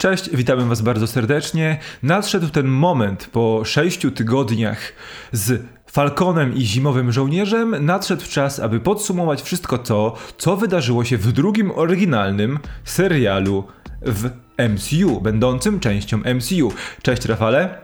Cześć, 0.00 0.30
witamy 0.36 0.64
Was 0.64 0.82
bardzo 0.82 1.06
serdecznie. 1.06 1.78
Nadszedł 2.02 2.48
ten 2.48 2.66
moment 2.66 3.28
po 3.32 3.64
sześciu 3.64 4.10
tygodniach 4.10 4.92
z 5.32 5.62
Falconem 5.86 6.54
i 6.54 6.64
Zimowym 6.64 7.12
Żołnierzem 7.12 7.84
nadszedł 7.86 8.22
czas, 8.28 8.60
aby 8.60 8.80
podsumować 8.80 9.42
wszystko 9.42 9.78
to, 9.78 10.16
co 10.38 10.56
wydarzyło 10.56 11.04
się 11.04 11.16
w 11.16 11.32
drugim 11.32 11.70
oryginalnym 11.70 12.58
serialu 12.84 13.64
w 14.02 14.30
MCU, 14.58 15.20
będącym 15.20 15.80
częścią 15.80 16.18
MCU. 16.18 16.72
Cześć 17.02 17.24
Rafale. 17.24 17.78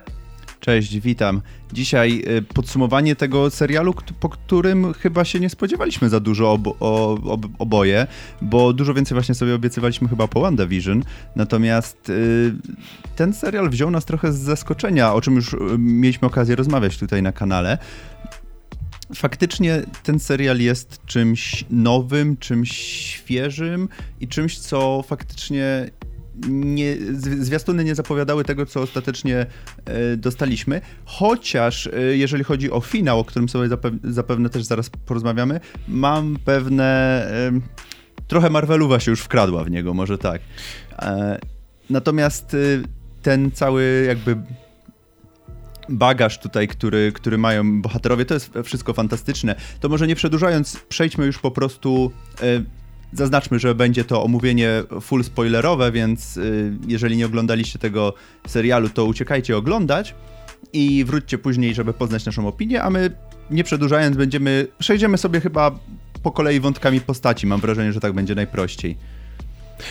Cześć, 0.67 1.01
witam. 1.01 1.43
Dzisiaj 1.73 2.23
y, 2.39 2.43
podsumowanie 2.43 3.17
tego 3.17 3.51
serialu, 3.51 3.95
po 4.21 4.29
którym 4.29 4.93
chyba 4.93 5.25
się 5.25 5.41
nie 5.41 5.51
spodziewaliśmy 5.51 6.09
za 6.09 6.21
dużo 6.21 6.53
obo, 6.53 6.77
ob, 7.25 7.47
oboje, 7.59 8.07
bo 8.43 8.73
dużo 8.73 8.95
więcej 8.95 9.15
właśnie 9.15 9.35
sobie 9.35 9.55
obiecywaliśmy 9.55 10.09
chyba 10.09 10.29
po 10.29 10.41
WandaVision. 10.41 11.03
Natomiast 11.37 12.11
y, 12.11 12.55
ten 13.17 13.33
serial 13.33 13.71
wziął 13.71 13.91
nas 13.91 14.05
trochę 14.05 14.33
z 14.33 14.39
zaskoczenia, 14.39 15.15
o 15.15 15.21
czym 15.21 15.35
już 15.35 15.53
y, 15.53 15.59
mieliśmy 15.79 16.29
okazję 16.29 16.57
rozmawiać 16.57 16.99
tutaj 16.99 17.23
na 17.23 17.33
kanale. 17.33 17.79
Faktycznie 19.15 19.83
ten 20.03 20.19
serial 20.19 20.59
jest 20.59 21.01
czymś 21.05 21.65
nowym, 21.71 22.37
czymś 22.37 22.73
świeżym 22.87 23.89
i 24.21 24.29
czymś, 24.29 24.59
co 24.59 25.03
faktycznie 25.03 25.91
nie, 26.49 26.97
zwiastuny 27.41 27.85
nie 27.85 27.95
zapowiadały 27.95 28.45
tego, 28.45 28.67
co 28.67 28.81
ostatecznie 28.81 29.47
e, 29.85 30.17
dostaliśmy. 30.17 30.81
Chociaż 31.05 31.87
e, 31.87 32.17
jeżeli 32.17 32.45
chodzi 32.45 32.71
o 32.71 32.81
finał, 32.81 33.21
o 33.21 33.25
którym 33.25 33.49
sobie 33.49 33.69
zapewne 34.05 34.51
też 34.51 34.63
zaraz 34.65 34.91
porozmawiamy, 34.91 35.61
mam 35.89 36.37
pewne. 36.45 36.85
E, 37.31 37.61
trochę 38.29 38.51
Marveluwa 38.51 39.01
się 39.01 39.11
już 39.11 39.21
wkradła 39.21 39.65
w 39.65 39.71
niego, 39.71 39.95
może 39.95 40.19
tak. 40.19 40.41
Natomiast 41.91 42.57
ten 43.23 43.51
cały 43.51 44.05
jakby 44.09 44.37
bagaż 45.89 46.39
tutaj, 46.39 46.69
który, 46.69 47.13
który 47.13 47.39
mają 47.39 47.83
bohaterowie, 47.83 48.25
to 48.25 48.35
jest 48.35 48.51
wszystko 48.65 48.93
fantastyczne. 48.93 49.55
To 49.81 49.89
może 49.89 50.07
nie 50.07 50.17
przedłużając, 50.17 50.77
przejdźmy 50.89 51.27
już 51.27 51.39
po 51.39 51.51
prostu 51.51 52.13
Zaznaczmy, 53.13 53.59
że 53.59 53.75
będzie 53.75 54.05
to 54.05 54.23
omówienie 54.23 54.83
full 55.01 55.25
spoilerowe, 55.25 55.93
więc 55.93 56.37
y, 56.37 56.73
jeżeli 56.87 57.17
nie 57.17 57.27
oglądaliście 57.27 57.79
tego 57.79 58.15
serialu, 58.47 58.89
to 58.89 59.05
uciekajcie 59.05 59.57
oglądać 59.57 60.15
i 60.73 61.05
wróćcie 61.05 61.39
później, 61.39 61.75
żeby 61.75 61.93
poznać 61.93 62.27
naszą 62.27 62.49
opinię, 62.49 62.83
a 62.83 62.91
my 62.91 63.11
nie 63.51 63.65
przedłużając 63.65 64.17
będziemy, 64.17 64.67
przejdziemy 64.79 65.19
sobie 65.19 65.41
chyba 65.41 65.79
po 66.23 66.33
kolei 66.33 66.61
wątkami 66.61 67.01
postaci. 67.01 67.47
Mam 67.47 67.61
wrażenie, 67.61 67.93
że 67.93 68.01
tak 68.01 68.13
będzie 68.13 68.35
najprościej. 68.35 68.97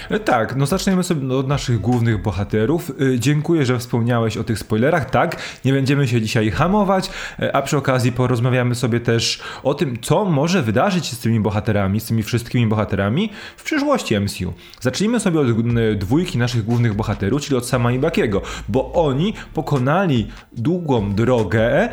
E, 0.10 0.20
tak, 0.20 0.56
no 0.56 0.66
zaczniemy 0.66 1.04
sobie 1.04 1.36
od 1.36 1.48
naszych 1.48 1.82
głównych 1.82 2.22
bohaterów. 2.22 2.92
E, 2.92 3.20
dziękuję, 3.20 3.66
że 3.66 3.80
wspomniałeś 3.80 4.38
o 4.38 4.44
tych 4.44 4.60
spoilerach. 4.60 5.10
Tak, 5.10 5.42
nie 5.66 5.74
będziemy 5.74 6.08
się 6.08 6.22
dzisiaj 6.22 6.52
hamować, 6.52 7.10
e, 7.40 7.56
a 7.56 7.62
przy 7.62 7.78
okazji 7.78 8.12
porozmawiamy 8.12 8.76
sobie 8.76 9.00
też 9.00 9.42
o 9.64 9.74
tym, 9.74 9.98
co 10.02 10.26
może 10.26 10.62
wydarzyć 10.62 11.06
się 11.06 11.16
z 11.16 11.20
tymi 11.20 11.40
bohaterami, 11.40 12.00
z 12.00 12.06
tymi 12.06 12.24
wszystkimi 12.24 12.68
bohaterami 12.68 13.30
w 13.58 13.64
przyszłości 13.64 14.20
MCU. 14.20 14.54
Zacznijmy 14.80 15.20
sobie 15.20 15.40
od 15.40 15.48
dwójki 15.96 16.38
naszych 16.38 16.66
głównych 16.66 16.94
bohaterów, 16.94 17.42
czyli 17.42 17.58
od 17.58 17.66
Sama 17.66 17.92
i 17.92 18.00
Bakiego, 18.00 18.42
bo 18.70 18.94
oni 18.94 19.34
pokonali 19.54 20.28
długą 20.54 21.14
drogę, 21.14 21.90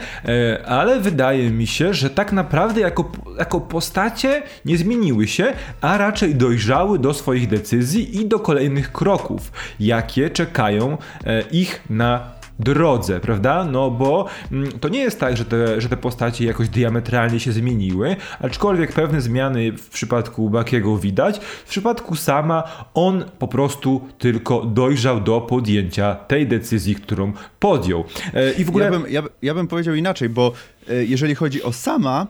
ale 0.66 1.00
wydaje 1.00 1.50
mi 1.50 1.66
się, 1.66 1.94
że 1.94 2.10
tak 2.10 2.32
naprawdę 2.32 2.80
jako, 2.80 3.12
jako 3.38 3.60
postacie 3.60 4.42
nie 4.64 4.78
zmieniły 4.78 5.28
się, 5.28 5.52
a 5.80 5.98
raczej 5.98 6.34
dojrzały 6.34 6.98
do 6.98 7.14
swoich 7.14 7.48
decyzji 7.48 7.81
decyzji 7.82 8.20
i 8.20 8.26
do 8.26 8.38
kolejnych 8.38 8.92
kroków, 8.92 9.52
jakie 9.80 10.30
czekają 10.30 10.98
e, 11.26 11.42
ich 11.50 11.80
na 11.90 12.42
drodze, 12.58 13.20
prawda? 13.20 13.64
No 13.64 13.90
bo 13.90 14.26
mm, 14.52 14.72
to 14.72 14.88
nie 14.88 14.98
jest 14.98 15.20
tak, 15.20 15.36
że 15.36 15.44
te, 15.44 15.80
że 15.80 15.88
te 15.88 15.96
postacie 15.96 16.44
jakoś 16.44 16.68
diametralnie 16.68 17.40
się 17.40 17.52
zmieniły, 17.52 18.16
aczkolwiek 18.40 18.92
pewne 18.92 19.20
zmiany 19.20 19.72
w 19.72 19.88
przypadku 19.88 20.50
Bakiego 20.50 20.96
widać. 20.96 21.38
W 21.38 21.68
przypadku 21.68 22.16
Sama 22.16 22.62
on 22.94 23.24
po 23.38 23.48
prostu 23.48 24.00
tylko 24.18 24.64
dojrzał 24.64 25.20
do 25.20 25.40
podjęcia 25.40 26.14
tej 26.14 26.46
decyzji, 26.46 26.94
którą 26.94 27.32
podjął. 27.60 28.04
E, 28.34 28.52
I 28.52 28.64
w 28.64 28.68
ogóle... 28.68 28.84
Ja 28.84 28.90
bym, 28.90 29.04
ja, 29.08 29.22
ja 29.42 29.54
bym 29.54 29.68
powiedział 29.68 29.94
inaczej, 29.94 30.28
bo 30.28 30.52
e, 30.88 31.04
jeżeli 31.04 31.34
chodzi 31.34 31.62
o 31.62 31.72
Sama, 31.72 32.26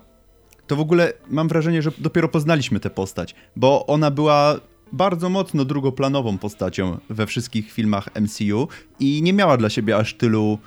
to 0.66 0.76
w 0.76 0.80
ogóle 0.80 1.12
mam 1.30 1.48
wrażenie, 1.48 1.82
że 1.82 1.90
dopiero 1.98 2.28
poznaliśmy 2.28 2.80
tę 2.80 2.90
postać, 2.90 3.34
bo 3.56 3.86
ona 3.86 4.10
była 4.10 4.56
bardzo 4.92 5.28
mocno 5.28 5.64
drugoplanową 5.64 6.38
postacią 6.38 6.98
we 7.10 7.26
wszystkich 7.26 7.72
filmach 7.72 8.08
MCU 8.20 8.68
i 9.00 9.22
nie 9.22 9.32
miała 9.32 9.56
dla 9.56 9.70
siebie 9.70 9.96
aż 9.96 10.14
tylu, 10.14 10.58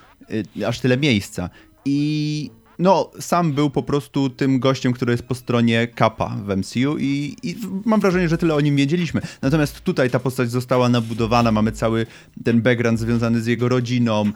y, 0.57 0.67
aż 0.67 0.79
tyle 0.79 0.97
miejsca. 0.97 1.49
I 1.85 2.49
no, 2.79 3.11
sam 3.19 3.53
był 3.53 3.69
po 3.69 3.83
prostu 3.83 4.29
tym 4.29 4.59
gościem, 4.59 4.93
który 4.93 5.11
jest 5.11 5.23
po 5.23 5.35
stronie 5.35 5.87
Kappa 5.87 6.37
w 6.45 6.57
MCU 6.57 6.97
i, 6.99 7.35
i, 7.43 7.55
mam 7.85 7.99
wrażenie, 7.99 8.29
że 8.29 8.37
tyle 8.37 8.55
o 8.55 8.61
nim 8.61 8.75
wiedzieliśmy. 8.75 9.21
Natomiast 9.41 9.81
tutaj 9.81 10.09
ta 10.09 10.19
postać 10.19 10.51
została 10.51 10.89
nabudowana, 10.89 11.51
mamy 11.51 11.71
cały 11.71 12.05
ten 12.43 12.61
background 12.61 12.99
związany 12.99 13.41
z 13.41 13.45
jego 13.45 13.69
rodziną, 13.69 14.25
e, 14.25 14.31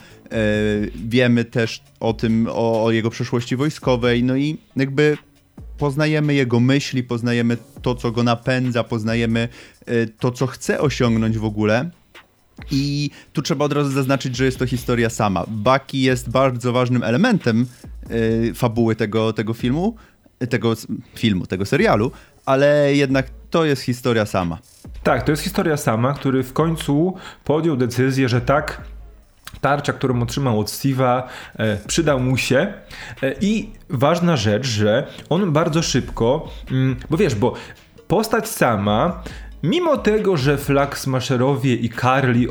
wiemy 0.95 1.45
też 1.45 1.83
o 1.99 2.13
tym, 2.13 2.47
o, 2.51 2.83
o 2.83 2.91
jego 2.91 3.09
przeszłości 3.09 3.55
wojskowej, 3.55 4.23
no 4.23 4.35
i 4.35 4.57
jakby 4.75 5.17
poznajemy 5.79 6.33
jego 6.33 6.59
myśli, 6.59 7.03
poznajemy 7.03 7.57
to, 7.81 7.95
co 7.95 8.11
go 8.11 8.23
napędza, 8.23 8.83
poznajemy 8.83 9.47
e, 9.85 10.07
to, 10.07 10.31
co 10.31 10.47
chce 10.47 10.79
osiągnąć 10.79 11.37
w 11.37 11.45
ogóle. 11.45 11.89
I 12.71 13.09
tu 13.33 13.41
trzeba 13.41 13.65
od 13.65 13.73
razu 13.73 13.91
zaznaczyć, 13.91 14.35
że 14.35 14.45
jest 14.45 14.59
to 14.59 14.65
historia 14.65 15.09
sama. 15.09 15.45
Bucky 15.47 15.97
jest 15.97 16.29
bardzo 16.29 16.73
ważnym 16.73 17.03
elementem 17.03 17.65
yy, 18.09 18.53
fabuły 18.53 18.95
tego, 18.95 19.33
tego 19.33 19.53
filmu, 19.53 19.95
tego 20.49 20.73
filmu, 21.15 21.47
tego 21.47 21.65
serialu, 21.65 22.11
ale 22.45 22.95
jednak 22.95 23.29
to 23.49 23.65
jest 23.65 23.81
historia 23.81 24.25
sama. 24.25 24.57
Tak, 25.03 25.23
to 25.23 25.31
jest 25.31 25.43
historia 25.43 25.77
sama, 25.77 26.13
który 26.13 26.43
w 26.43 26.53
końcu 26.53 27.13
podjął 27.43 27.77
decyzję, 27.77 28.29
że 28.29 28.41
tak, 28.41 28.81
tarcza, 29.61 29.93
którą 29.93 30.21
otrzymał 30.21 30.59
od 30.59 30.67
Steve'a, 30.67 31.23
e, 31.57 31.77
przydał 31.87 32.19
mu 32.19 32.37
się. 32.37 32.73
E, 33.23 33.33
I 33.41 33.69
ważna 33.89 34.37
rzecz, 34.37 34.67
że 34.67 35.07
on 35.29 35.51
bardzo 35.51 35.81
szybko, 35.81 36.49
mm, 36.71 36.95
bo 37.09 37.17
wiesz, 37.17 37.35
bo 37.35 37.53
postać 38.07 38.49
sama 38.49 39.23
Mimo 39.63 39.97
tego, 39.97 40.37
że 40.37 40.57
Flag 40.57 40.97
Smasherowie 40.97 41.75
i 41.75 41.89
Carly 41.89 42.47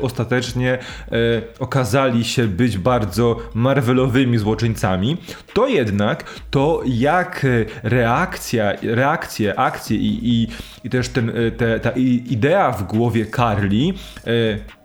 ostatecznie 0.00 0.72
e, 0.72 0.78
okazali 1.58 2.24
się 2.24 2.48
być 2.48 2.78
bardzo 2.78 3.36
Marvelowymi 3.54 4.38
złoczyńcami, 4.38 5.16
to 5.54 5.66
jednak 5.66 6.24
to 6.50 6.80
jak 6.86 7.46
reakcja, 7.82 8.72
reakcje, 8.82 9.58
akcje 9.58 9.96
i, 9.96 10.28
i, 10.28 10.48
i 10.84 10.90
też 10.90 11.08
ten, 11.08 11.32
te, 11.56 11.80
ta 11.80 11.90
idea 12.30 12.72
w 12.72 12.82
głowie 12.82 13.26
Carly 13.26 13.92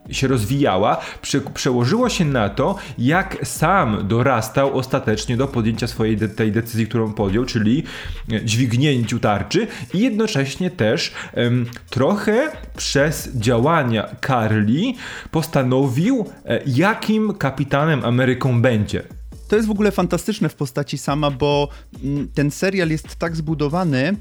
się 0.10 0.28
rozwijała, 0.28 0.98
prze, 1.22 1.42
przełożyło 1.42 2.10
się 2.10 2.26
na 2.26 2.50
to, 2.50 2.76
jak 2.98 3.38
sam 3.44 4.08
dorastał 4.08 4.78
ostatecznie 4.78 5.38
do 5.38 5.48
podjęcia 5.48 5.88
swojej 5.88 6.18
de, 6.18 6.30
tej 6.30 6.52
decyzji, 6.52 6.88
którą 6.88 7.14
podjął, 7.14 7.46
czyli 7.46 7.84
e, 8.32 8.46
dźwignięciu 8.46 9.20
tarczy 9.20 9.68
i 9.94 10.00
jednocześnie 10.00 10.72
też 10.72 11.12
em, 11.34 11.66
trochę 11.90 12.52
przez 12.78 13.30
działania 13.36 14.16
Carly 14.28 14.94
postanowił, 15.32 16.26
e, 16.46 16.62
jakim 16.66 17.34
kapitanem 17.34 18.06
Ameryką 18.06 18.62
będzie. 18.62 19.04
To 19.48 19.56
jest 19.56 19.68
w 19.68 19.72
ogóle 19.72 19.92
fantastyczne 19.92 20.50
w 20.50 20.56
postaci 20.56 20.98
sama, 20.98 21.32
bo 21.32 21.70
mm, 22.04 22.28
ten 22.34 22.52
serial 22.52 22.90
jest 22.90 23.16
tak 23.16 23.36
zbudowany, 23.36 24.16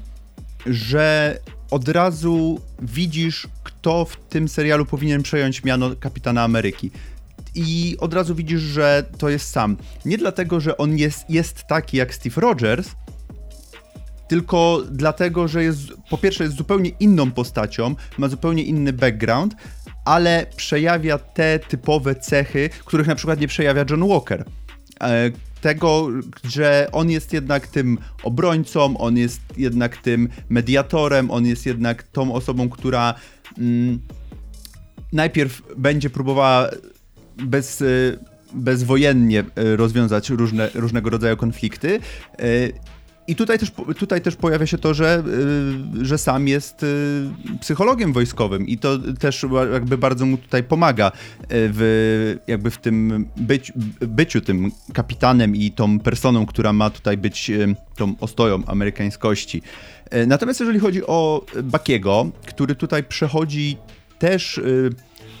że 0.65 1.39
od 1.71 1.89
razu 1.89 2.61
widzisz, 2.81 3.47
kto 3.63 4.05
w 4.05 4.15
tym 4.15 4.47
serialu 4.47 4.85
powinien 4.85 5.23
przejąć 5.23 5.63
miano 5.63 5.95
kapitana 5.99 6.43
Ameryki. 6.43 6.91
I 7.55 7.95
od 7.99 8.13
razu 8.13 8.35
widzisz, 8.35 8.61
że 8.61 9.05
to 9.17 9.29
jest 9.29 9.49
sam. 9.49 9.77
Nie 10.05 10.17
dlatego, 10.17 10.59
że 10.59 10.77
on 10.77 10.97
jest, 10.97 11.29
jest 11.29 11.63
taki 11.67 11.97
jak 11.97 12.13
Steve 12.13 12.41
Rogers, 12.41 12.89
tylko 14.27 14.81
dlatego, 14.91 15.47
że 15.47 15.63
jest 15.63 15.79
po 16.09 16.17
pierwsze 16.17 16.43
jest 16.43 16.55
zupełnie 16.55 16.89
inną 16.99 17.31
postacią, 17.31 17.95
ma 18.17 18.27
zupełnie 18.27 18.63
inny 18.63 18.93
background, 18.93 19.55
ale 20.05 20.45
przejawia 20.55 21.17
te 21.17 21.59
typowe 21.59 22.15
cechy, 22.15 22.69
których 22.85 23.07
na 23.07 23.15
przykład 23.15 23.39
nie 23.39 23.47
przejawia 23.47 23.85
John 23.89 24.07
Walker. 24.07 24.45
Tego, 25.63 26.07
że 26.43 26.87
on 26.91 27.09
jest 27.09 27.33
jednak 27.33 27.67
tym 27.67 27.97
obrońcą, 28.23 28.97
on 28.97 29.17
jest 29.17 29.41
jednak 29.57 29.97
tym 29.97 30.29
mediatorem, 30.49 31.31
on 31.31 31.45
jest 31.45 31.65
jednak 31.65 32.03
tą 32.03 32.33
osobą, 32.33 32.69
która 32.69 33.13
mm, 33.57 33.99
najpierw 35.13 35.61
będzie 35.77 36.09
próbowała 36.09 36.69
bez, 37.37 37.81
y, 37.81 38.19
bezwojennie 38.53 39.43
y, 39.59 39.75
rozwiązać 39.77 40.29
różne, 40.29 40.69
różnego 40.75 41.09
rodzaju 41.09 41.37
konflikty. 41.37 41.99
I 43.27 43.35
tutaj 43.35 43.59
też, 43.59 43.71
tutaj 43.97 44.21
też 44.21 44.35
pojawia 44.35 44.65
się 44.65 44.77
to, 44.77 44.93
że, 44.93 45.23
y, 46.01 46.05
że 46.05 46.17
sam 46.17 46.47
jest 46.47 46.83
y, 46.83 46.87
psychologiem 47.61 48.13
wojskowym 48.13 48.67
i 48.67 48.77
to 48.77 48.99
też 49.19 49.45
jakby 49.73 49.97
bardzo 49.97 50.25
mu 50.25 50.37
tutaj 50.37 50.63
pomaga 50.63 51.07
y, 51.07 51.11
w, 51.49 52.35
jakby 52.47 52.71
w 52.71 52.77
tym 52.77 53.27
być, 53.37 53.73
byciu 53.99 54.41
tym 54.41 54.71
kapitanem 54.93 55.55
i 55.55 55.71
tą 55.71 55.99
personą, 55.99 56.45
która 56.45 56.73
ma 56.73 56.89
tutaj 56.89 57.17
być 57.17 57.51
tą 57.95 58.15
ostoją 58.19 58.65
amerykańskości. 58.65 59.61
Natomiast 60.27 60.59
jeżeli 60.59 60.79
chodzi 60.79 61.05
o 61.05 61.45
Bakiego, 61.63 62.31
który 62.45 62.75
tutaj 62.75 63.03
przechodzi 63.03 63.77
też, 64.19 64.61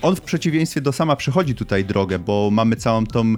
on 0.01 0.15
w 0.15 0.21
przeciwieństwie 0.21 0.81
do 0.81 0.91
sama 0.91 1.15
przechodzi 1.15 1.55
tutaj 1.55 1.85
drogę, 1.85 2.19
bo 2.19 2.49
mamy 2.51 2.75
całą 2.75 3.05
tą 3.05 3.35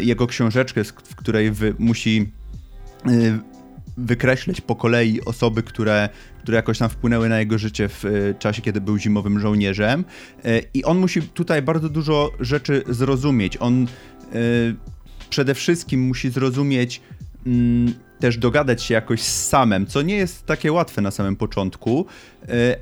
jego 0.00 0.26
książeczkę, 0.26 0.84
w 0.84 1.16
której 1.16 1.52
musi 1.78 2.32
wykreśleć 3.96 4.60
po 4.60 4.76
kolei 4.76 5.20
osoby, 5.24 5.62
które, 5.62 6.08
które 6.42 6.56
jakoś 6.56 6.78
tam 6.78 6.88
wpłynęły 6.90 7.28
na 7.28 7.38
jego 7.38 7.58
życie 7.58 7.88
w 7.88 8.04
e, 8.04 8.34
czasie, 8.34 8.62
kiedy 8.62 8.80
był 8.80 8.98
zimowym 8.98 9.40
żołnierzem. 9.40 10.04
E, 10.44 10.60
I 10.74 10.84
on 10.84 10.98
musi 10.98 11.22
tutaj 11.22 11.62
bardzo 11.62 11.88
dużo 11.88 12.30
rzeczy 12.40 12.82
zrozumieć. 12.88 13.56
On 13.60 13.84
e, 13.84 13.86
przede 15.30 15.54
wszystkim 15.54 16.00
musi 16.00 16.30
zrozumieć 16.30 17.00
mm, 17.46 17.94
też 18.18 18.38
dogadać 18.38 18.82
się 18.82 18.94
jakoś 18.94 19.22
z 19.22 19.48
samem, 19.48 19.86
co 19.86 20.02
nie 20.02 20.16
jest 20.16 20.46
takie 20.46 20.72
łatwe 20.72 21.02
na 21.02 21.10
samym 21.10 21.36
początku, 21.36 22.06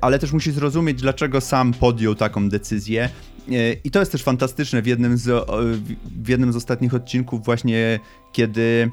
ale 0.01 0.19
też 0.19 0.31
musi 0.31 0.51
zrozumieć, 0.51 1.01
dlaczego 1.01 1.41
sam 1.41 1.73
podjął 1.73 2.15
taką 2.15 2.49
decyzję. 2.49 3.09
I 3.83 3.91
to 3.91 3.99
jest 3.99 4.11
też 4.11 4.23
fantastyczne 4.23 4.81
w 4.81 4.87
jednym 4.87 5.17
z, 5.17 5.49
w 6.23 6.29
jednym 6.29 6.53
z 6.53 6.55
ostatnich 6.55 6.93
odcinków, 6.93 7.45
właśnie 7.45 7.99
kiedy 8.31 8.91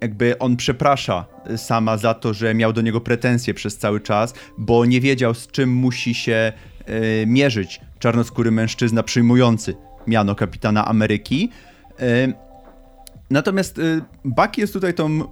jakby 0.00 0.38
on 0.38 0.56
przeprasza 0.56 1.24
sama 1.56 1.96
za 1.96 2.14
to, 2.14 2.34
że 2.34 2.54
miał 2.54 2.72
do 2.72 2.80
niego 2.80 3.00
pretensje 3.00 3.54
przez 3.54 3.78
cały 3.78 4.00
czas, 4.00 4.34
bo 4.58 4.84
nie 4.84 5.00
wiedział 5.00 5.34
z 5.34 5.46
czym 5.46 5.70
musi 5.70 6.14
się 6.14 6.52
y, 6.88 7.24
mierzyć 7.26 7.80
czarnoskóry 7.98 8.50
mężczyzna 8.50 9.02
przyjmujący 9.02 9.74
miano 10.06 10.34
kapitana 10.34 10.84
Ameryki. 10.86 11.50
Y, 12.00 12.32
natomiast 13.30 13.80
Bucky 14.24 14.60
jest 14.60 14.72
tutaj 14.72 14.94
tą 14.94 15.22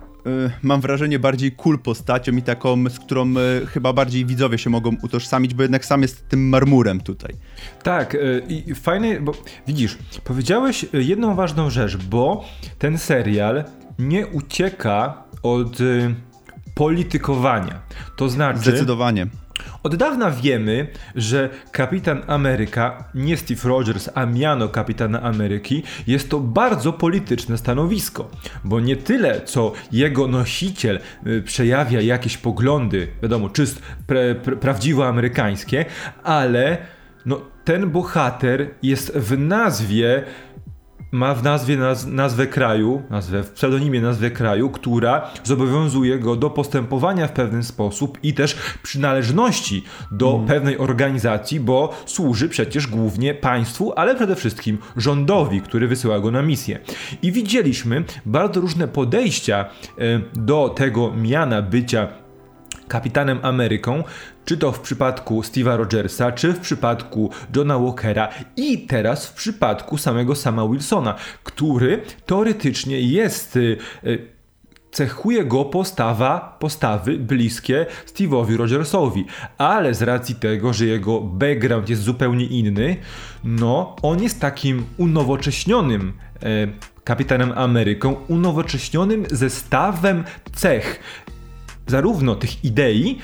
mam 0.62 0.80
wrażenie, 0.80 1.18
bardziej 1.18 1.52
cool 1.52 1.78
postacią 1.78 2.32
i 2.32 2.42
taką, 2.42 2.88
z 2.88 2.98
którą 2.98 3.34
chyba 3.68 3.92
bardziej 3.92 4.26
widzowie 4.26 4.58
się 4.58 4.70
mogą 4.70 4.96
utożsamić, 5.02 5.54
bo 5.54 5.62
jednak 5.62 5.84
sam 5.84 6.02
jest 6.02 6.28
tym 6.28 6.48
marmurem 6.48 7.00
tutaj. 7.00 7.34
Tak, 7.82 8.16
i 8.48 8.74
fajne, 8.74 9.20
bo 9.20 9.32
widzisz, 9.66 9.98
powiedziałeś 10.24 10.86
jedną 10.92 11.34
ważną 11.34 11.70
rzecz, 11.70 11.96
bo 11.96 12.44
ten 12.78 12.98
serial 12.98 13.64
nie 13.98 14.26
ucieka 14.26 15.22
od 15.42 15.80
y, 15.80 16.14
politykowania. 16.74 17.80
To 18.16 18.28
znaczy. 18.28 18.58
Zdecydowanie. 18.58 19.26
Od 19.82 19.96
dawna 19.96 20.30
wiemy, 20.30 20.88
że 21.14 21.50
kapitan 21.72 22.22
Ameryka, 22.26 23.04
nie 23.14 23.36
Steve 23.36 23.68
Rogers, 23.68 24.10
a 24.14 24.26
miano 24.26 24.68
kapitana 24.68 25.22
Ameryki, 25.22 25.82
jest 26.06 26.30
to 26.30 26.40
bardzo 26.40 26.92
polityczne 26.92 27.58
stanowisko, 27.58 28.30
bo 28.64 28.80
nie 28.80 28.96
tyle 28.96 29.40
co 29.40 29.72
jego 29.92 30.28
nosiciel 30.28 31.00
y, 31.26 31.42
przejawia 31.42 32.00
jakieś 32.00 32.38
poglądy, 32.38 33.08
wiadomo, 33.22 33.48
czyst 33.48 33.82
pra, 34.06 34.20
prawdziwo 34.60 35.06
amerykańskie, 35.06 35.84
ale 36.24 36.78
no, 37.26 37.40
ten 37.64 37.90
bohater 37.90 38.70
jest 38.82 39.12
w 39.16 39.38
nazwie 39.38 40.24
ma 41.10 41.34
w 41.34 41.42
nazwie 41.42 41.76
naz 41.76 42.06
nazwę 42.06 42.46
kraju, 42.46 43.02
nazwę, 43.10 43.42
w 43.42 43.50
pseudonimie 43.50 44.00
nazwę 44.00 44.30
kraju, 44.30 44.70
która 44.70 45.30
zobowiązuje 45.44 46.18
go 46.18 46.36
do 46.36 46.50
postępowania 46.50 47.28
w 47.28 47.32
pewien 47.32 47.62
sposób 47.62 48.18
i 48.22 48.34
też 48.34 48.56
przynależności 48.82 49.84
do 50.10 50.34
mm. 50.34 50.46
pewnej 50.46 50.78
organizacji, 50.78 51.60
bo 51.60 51.94
służy 52.06 52.48
przecież 52.48 52.86
głównie 52.86 53.34
państwu, 53.34 53.92
ale 53.96 54.14
przede 54.14 54.36
wszystkim 54.36 54.78
rządowi, 54.96 55.60
który 55.60 55.88
wysyła 55.88 56.20
go 56.20 56.30
na 56.30 56.42
misję. 56.42 56.78
I 57.22 57.32
widzieliśmy 57.32 58.04
bardzo 58.26 58.60
różne 58.60 58.88
podejścia 58.88 59.64
e, 59.98 60.20
do 60.34 60.68
tego 60.68 61.12
miana 61.16 61.62
bycia 61.62 62.25
kapitanem 62.88 63.38
Ameryką, 63.42 64.04
czy 64.44 64.56
to 64.56 64.72
w 64.72 64.80
przypadku 64.80 65.40
Steve'a 65.40 65.76
Rogersa, 65.76 66.32
czy 66.32 66.52
w 66.52 66.60
przypadku 66.60 67.30
Johna 67.56 67.78
Walkera 67.78 68.28
i 68.56 68.86
teraz 68.86 69.26
w 69.26 69.32
przypadku 69.32 69.98
samego 69.98 70.34
Sama 70.34 70.68
Wilsona, 70.68 71.14
który 71.44 72.02
teoretycznie 72.26 73.00
jest 73.00 73.56
y, 73.56 73.76
y, 74.04 74.36
cechuje 74.96 75.44
go 75.44 75.64
postawa, 75.64 76.56
postawy 76.60 77.18
bliskie 77.18 77.86
Steve'owi 78.06 78.56
Rogersowi, 78.56 79.24
ale 79.58 79.94
z 79.94 80.02
racji 80.02 80.34
tego, 80.34 80.72
że 80.72 80.86
jego 80.86 81.20
background 81.20 81.88
jest 81.88 82.02
zupełnie 82.02 82.44
inny, 82.44 82.96
no 83.44 83.96
on 84.02 84.22
jest 84.22 84.40
takim 84.40 84.84
unowocześnionym 84.96 86.12
e, 86.42 86.46
kapitanem 87.04 87.52
Ameryką, 87.56 88.16
unowocześnionym 88.28 89.24
zestawem 89.30 90.24
cech 90.54 91.00
zarówno 91.86 92.34
tych 92.34 92.64
idei, 92.64 93.18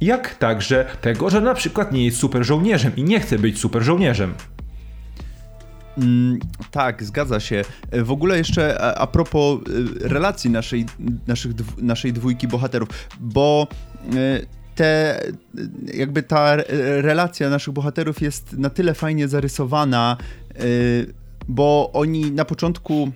jak 0.00 0.34
także 0.34 0.86
tego, 1.00 1.30
że 1.30 1.40
na 1.40 1.54
przykład 1.54 1.92
nie 1.92 2.04
jest 2.04 2.18
super 2.18 2.44
żołnierzem 2.44 2.92
i 2.96 3.04
nie 3.04 3.20
chce 3.20 3.38
być 3.38 3.58
super 3.58 3.82
żołnierzem. 3.82 4.34
Mm, 5.98 6.38
tak, 6.70 7.04
zgadza 7.04 7.40
się. 7.40 7.64
E, 7.90 8.02
w 8.02 8.10
ogóle 8.10 8.38
jeszcze 8.38 8.80
a, 8.80 8.94
a 8.94 9.06
propos 9.06 9.60
e, 10.04 10.08
relacji 10.08 10.50
naszej, 10.50 10.86
naszych, 11.26 11.52
naszej 11.78 12.12
dwójki 12.12 12.48
bohaterów, 12.48 12.88
bo 13.20 13.66
e, 14.16 14.40
te, 14.74 15.22
jakby 15.94 16.22
ta 16.22 16.56
relacja 16.80 17.50
naszych 17.50 17.74
bohaterów 17.74 18.22
jest 18.22 18.52
na 18.52 18.70
tyle 18.70 18.94
fajnie 18.94 19.28
zarysowana, 19.28 20.16
bo 21.48 21.90
oni 21.92 22.32
na 22.32 22.44
początku, 22.44 23.12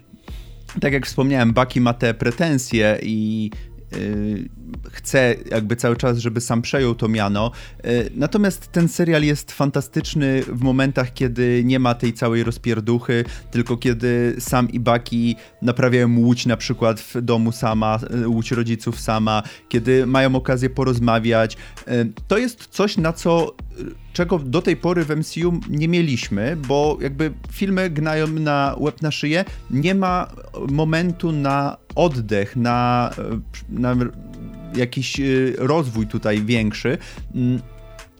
tak 0.81 0.93
jak 0.93 1.07
wspomniałem, 1.07 1.53
Baki 1.53 1.81
ma 1.81 1.95
te 1.95 2.15
pretensje 2.15 2.99
i 3.03 3.51
chce 4.91 5.35
jakby 5.51 5.77
cały 5.77 5.97
czas, 5.97 6.19
żeby 6.19 6.41
sam 6.41 6.63
przejął 6.63 6.95
to 6.95 7.09
miano. 7.09 7.51
Y, 7.87 8.11
natomiast 8.15 8.73
ten 8.73 8.89
serial 8.89 9.23
jest 9.23 9.53
fantastyczny 9.53 10.43
w 10.43 10.61
momentach, 10.61 11.13
kiedy 11.13 11.63
nie 11.65 11.79
ma 11.79 11.95
tej 11.95 12.13
całej 12.13 12.45
rozpierduchy, 12.45 13.25
tylko 13.51 13.77
kiedy 13.77 14.37
sam 14.39 14.71
i 14.71 14.81
Baki 14.81 15.37
naprawiają 15.63 16.19
łódź 16.19 16.47
na 16.47 16.57
przykład 16.57 17.01
w 17.01 17.21
domu 17.21 17.53
sama, 17.53 17.99
y, 18.23 18.29
łódź 18.29 18.51
rodziców 18.51 19.01
sama, 19.01 19.43
kiedy 19.69 20.07
mają 20.07 20.37
okazję 20.37 20.71
porozmawiać. 20.71 21.57
To 22.29 22.39
jest 22.39 22.67
coś, 22.67 22.97
na 22.97 23.13
co 23.13 23.55
czego 24.13 24.39
do 24.39 24.63
tej 24.63 24.77
pory 24.77 25.05
w 25.05 25.17
MCU 25.17 25.61
nie 25.69 25.89
mieliśmy, 25.89 26.57
bo 26.57 26.99
jakby 27.01 27.33
filmy 27.53 27.91
gnają 27.91 28.27
na 28.27 28.77
łeb 28.79 29.03
na 29.03 29.11
szyję, 29.11 29.45
nie 29.71 29.95
ma 29.95 30.33
momentu 30.71 31.33
na 31.33 31.77
oddech, 31.95 32.57
na, 32.57 33.11
na 33.69 33.97
jakiś 34.77 35.21
y, 35.21 35.55
rozwój 35.59 36.07
tutaj 36.07 36.43
większy. 36.43 36.99
Mm, 37.35 37.61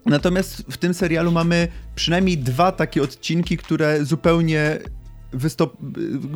natomiast 0.07 0.65
w 0.71 0.77
tym 0.77 0.95
serialu 0.95 1.33
mamy 1.33 1.69
przynajmniej 1.95 2.39
dwa 2.39 2.73
takie 2.73 3.03
odcinki, 3.03 3.57
które 3.57 4.05
zupełnie 4.05 4.79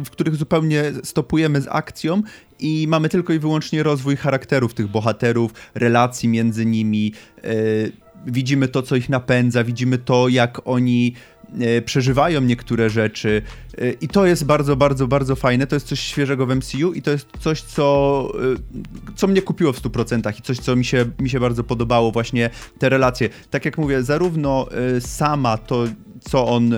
w 0.04 0.10
których 0.10 0.36
zupełnie 0.36 0.92
stopujemy 1.04 1.60
z 1.60 1.68
akcją 1.70 2.22
i 2.58 2.86
mamy 2.88 3.08
tylko 3.08 3.32
i 3.32 3.38
wyłącznie 3.38 3.82
rozwój 3.82 4.16
charakterów 4.16 4.74
tych 4.74 4.88
bohaterów, 4.88 5.52
relacji 5.74 6.28
między 6.28 6.66
nimi. 6.66 7.12
Yy, 7.42 7.92
widzimy 8.26 8.68
to, 8.68 8.82
co 8.82 8.96
ich 8.96 9.08
napędza, 9.08 9.64
widzimy 9.64 9.98
to, 9.98 10.28
jak 10.28 10.60
oni 10.64 11.14
e, 11.60 11.82
przeżywają 11.82 12.40
niektóre 12.40 12.90
rzeczy 12.90 13.42
e, 13.78 13.90
i 13.90 14.08
to 14.08 14.26
jest 14.26 14.44
bardzo, 14.44 14.76
bardzo, 14.76 15.06
bardzo 15.06 15.36
fajne, 15.36 15.66
to 15.66 15.76
jest 15.76 15.86
coś 15.86 16.00
świeżego 16.00 16.46
w 16.46 16.56
MCU 16.56 16.92
i 16.92 17.02
to 17.02 17.10
jest 17.10 17.28
coś, 17.40 17.62
co, 17.62 18.28
e, 18.34 19.14
co 19.16 19.26
mnie 19.26 19.42
kupiło 19.42 19.72
w 19.72 19.82
100% 19.82 20.38
i 20.38 20.42
coś, 20.42 20.58
co 20.58 20.76
mi 20.76 20.84
się, 20.84 21.04
mi 21.20 21.30
się 21.30 21.40
bardzo 21.40 21.64
podobało, 21.64 22.12
właśnie 22.12 22.50
te 22.78 22.88
relacje. 22.88 23.28
Tak 23.50 23.64
jak 23.64 23.78
mówię, 23.78 24.02
zarówno 24.02 24.66
sama 25.00 25.58
to, 25.58 25.84
co 26.20 26.46
on, 26.46 26.74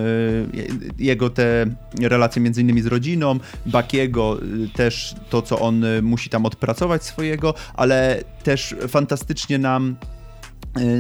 jego 0.99 1.31
te 1.31 1.67
relacje 2.01 2.43
między 2.43 2.61
innymi 2.61 2.83
z 2.83 2.87
rodziną, 2.87 3.39
Bakiego, 3.67 4.39
też 4.75 5.15
to, 5.31 5.43
co 5.43 5.59
on 5.59 5.85
musi 6.03 6.31
tam 6.31 6.47
odpracować 6.47 7.05
swojego, 7.05 7.55
ale 7.75 8.25
też 8.43 8.75
fantastycznie 8.89 9.59
nam 9.59 9.97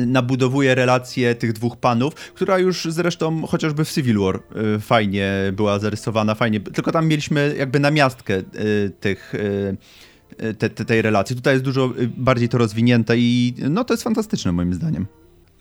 nabudowuje 0.06 0.74
relację 0.74 1.34
tych 1.34 1.52
dwóch 1.52 1.76
panów, 1.76 2.14
która 2.14 2.58
już 2.58 2.86
zresztą 2.90 3.46
chociażby 3.46 3.84
w 3.84 3.92
Civil 3.92 4.18
War 4.18 4.36
y, 4.76 4.80
fajnie 4.80 5.32
była 5.52 5.78
zarysowana, 5.78 6.34
fajnie, 6.34 6.60
tylko 6.60 6.92
tam 6.92 7.08
mieliśmy 7.08 7.54
jakby 7.58 7.80
namiastkę 7.80 8.34
y, 8.38 8.92
tych 9.00 9.32
te, 10.58 10.70
te, 10.70 10.84
tej 10.84 11.02
relacji. 11.02 11.36
Tutaj 11.36 11.54
jest 11.54 11.64
dużo 11.64 11.92
bardziej 12.16 12.48
to 12.48 12.58
rozwinięte 12.58 13.18
i 13.18 13.54
no 13.70 13.84
to 13.84 13.94
jest 13.94 14.04
fantastyczne 14.04 14.52
moim 14.52 14.74
zdaniem. 14.74 15.06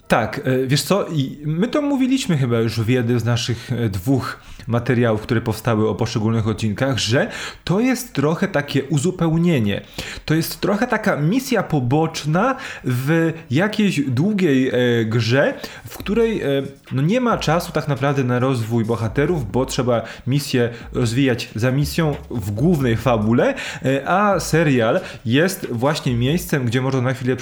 Tak, 0.08 0.42
e, 0.44 0.68
wiesz 0.68 0.84
co, 0.84 1.06
my 1.46 1.68
to 1.68 1.82
mówiliśmy 1.82 2.38
chyba 2.38 2.60
już 2.60 2.80
w 2.80 2.90
jednym 2.90 3.20
z 3.20 3.26
naszych 3.26 3.72
e, 3.72 3.90
dwóch 3.90 4.40
materiałów, 4.68 5.22
które 5.22 5.42
powstały 5.42 5.90
o 5.90 5.96
poszczególnych 5.96 6.48
odcinkach, 6.48 6.98
że 6.98 7.32
to 7.64 7.80
jest 7.80 8.14
trochę 8.14 8.48
takie 8.48 8.84
uzupełnienie. 8.84 9.82
To 10.26 10.34
jest 10.34 10.62
trochę 10.62 10.88
taka 10.88 11.16
misja 11.16 11.64
poboczna 11.64 12.56
w 12.84 13.34
jakiejś 13.52 14.02
długiej 14.02 14.70
e, 14.70 15.06
grze, 15.06 15.54
w 15.90 15.98
której 15.98 16.42
e, 16.42 16.48
no 16.92 17.02
nie 17.02 17.22
ma 17.22 17.38
czasu 17.38 17.72
tak 17.72 17.88
naprawdę 17.88 18.24
na 18.24 18.40
rozwój 18.40 18.86
bohaterów, 18.86 19.52
bo 19.52 19.66
trzeba 19.66 20.02
misję 20.28 20.70
rozwijać 20.94 21.50
za 21.56 21.72
misją 21.72 22.16
w 22.30 22.52
głównej 22.52 22.98
fabule, 22.98 23.54
e, 23.86 24.10
a 24.10 24.40
serial 24.40 25.00
jest 25.26 25.68
właśnie 25.72 26.16
miejscem, 26.16 26.66
gdzie 26.66 26.82
można 26.82 27.02
na 27.02 27.14
chwilę 27.14 27.36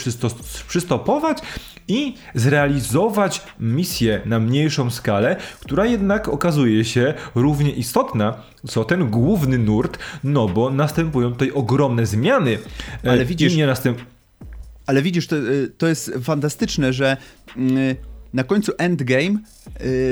przystopować 0.67 1.37
i 1.87 2.15
zrealizować 2.35 2.54
misję 3.59 4.21
na 4.25 4.39
mniejszą 4.39 4.91
skalę, 4.91 5.35
która 5.59 5.85
jednak 5.85 6.27
okazuje 6.27 6.85
się 6.85 7.13
równie 7.35 7.71
istotna, 7.71 8.33
co 8.67 8.83
ten 8.83 9.09
główny 9.09 9.57
nurt, 9.57 9.97
no 10.23 10.47
bo 10.47 10.69
następują 10.69 11.31
tutaj 11.31 11.51
ogromne 11.51 12.05
zmiany. 12.05 12.57
E, 13.03 13.11
Ale 13.11 13.25
widzisz, 13.25 13.55
nie 13.55 13.67
następ... 13.67 13.97
Ale 14.87 15.01
widzisz, 15.01 15.27
to, 15.27 15.35
e, 15.35 15.41
to 15.77 15.87
jest 15.87 16.11
fantastyczne, 16.23 16.93
że 16.93 17.17
mm, 17.57 17.95
na 18.33 18.43
końcu 18.43 18.71
Endgame 18.77 19.39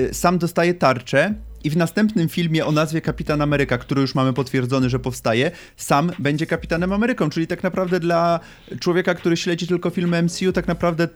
e, 0.09 0.13
sam 0.13 0.37
dostaje 0.37 0.73
tarczę 0.73 1.33
i 1.63 1.69
w 1.69 1.77
następnym 1.77 2.29
filmie 2.29 2.65
o 2.65 2.71
nazwie 2.71 3.01
Kapitan 3.01 3.41
Ameryka, 3.41 3.77
który 3.77 4.01
już 4.01 4.15
mamy 4.15 4.33
potwierdzony, 4.33 4.89
że 4.89 4.99
powstaje, 4.99 5.51
sam 5.77 6.11
będzie 6.19 6.45
Kapitanem 6.45 6.93
Ameryką, 6.93 7.29
czyli 7.29 7.47
tak 7.47 7.63
naprawdę 7.63 7.99
dla 7.99 8.39
człowieka, 8.79 9.15
który 9.15 9.37
śledzi 9.37 9.67
tylko 9.67 9.89
filmy 9.89 10.23
MCU, 10.23 10.51
tak 10.53 10.67
naprawdę 10.67 11.07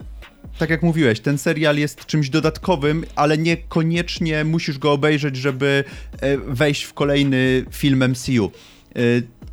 tak 0.58 0.70
jak 0.70 0.82
mówiłeś, 0.82 1.20
ten 1.20 1.38
serial 1.38 1.76
jest 1.76 2.06
czymś 2.06 2.30
dodatkowym, 2.30 3.04
ale 3.16 3.38
niekoniecznie 3.38 4.44
musisz 4.44 4.78
go 4.78 4.92
obejrzeć, 4.92 5.36
żeby 5.36 5.84
e, 6.20 6.38
wejść 6.38 6.82
w 6.82 6.94
kolejny 6.94 7.64
film 7.70 8.04
MCU. 8.08 8.50
E, 8.96 9.00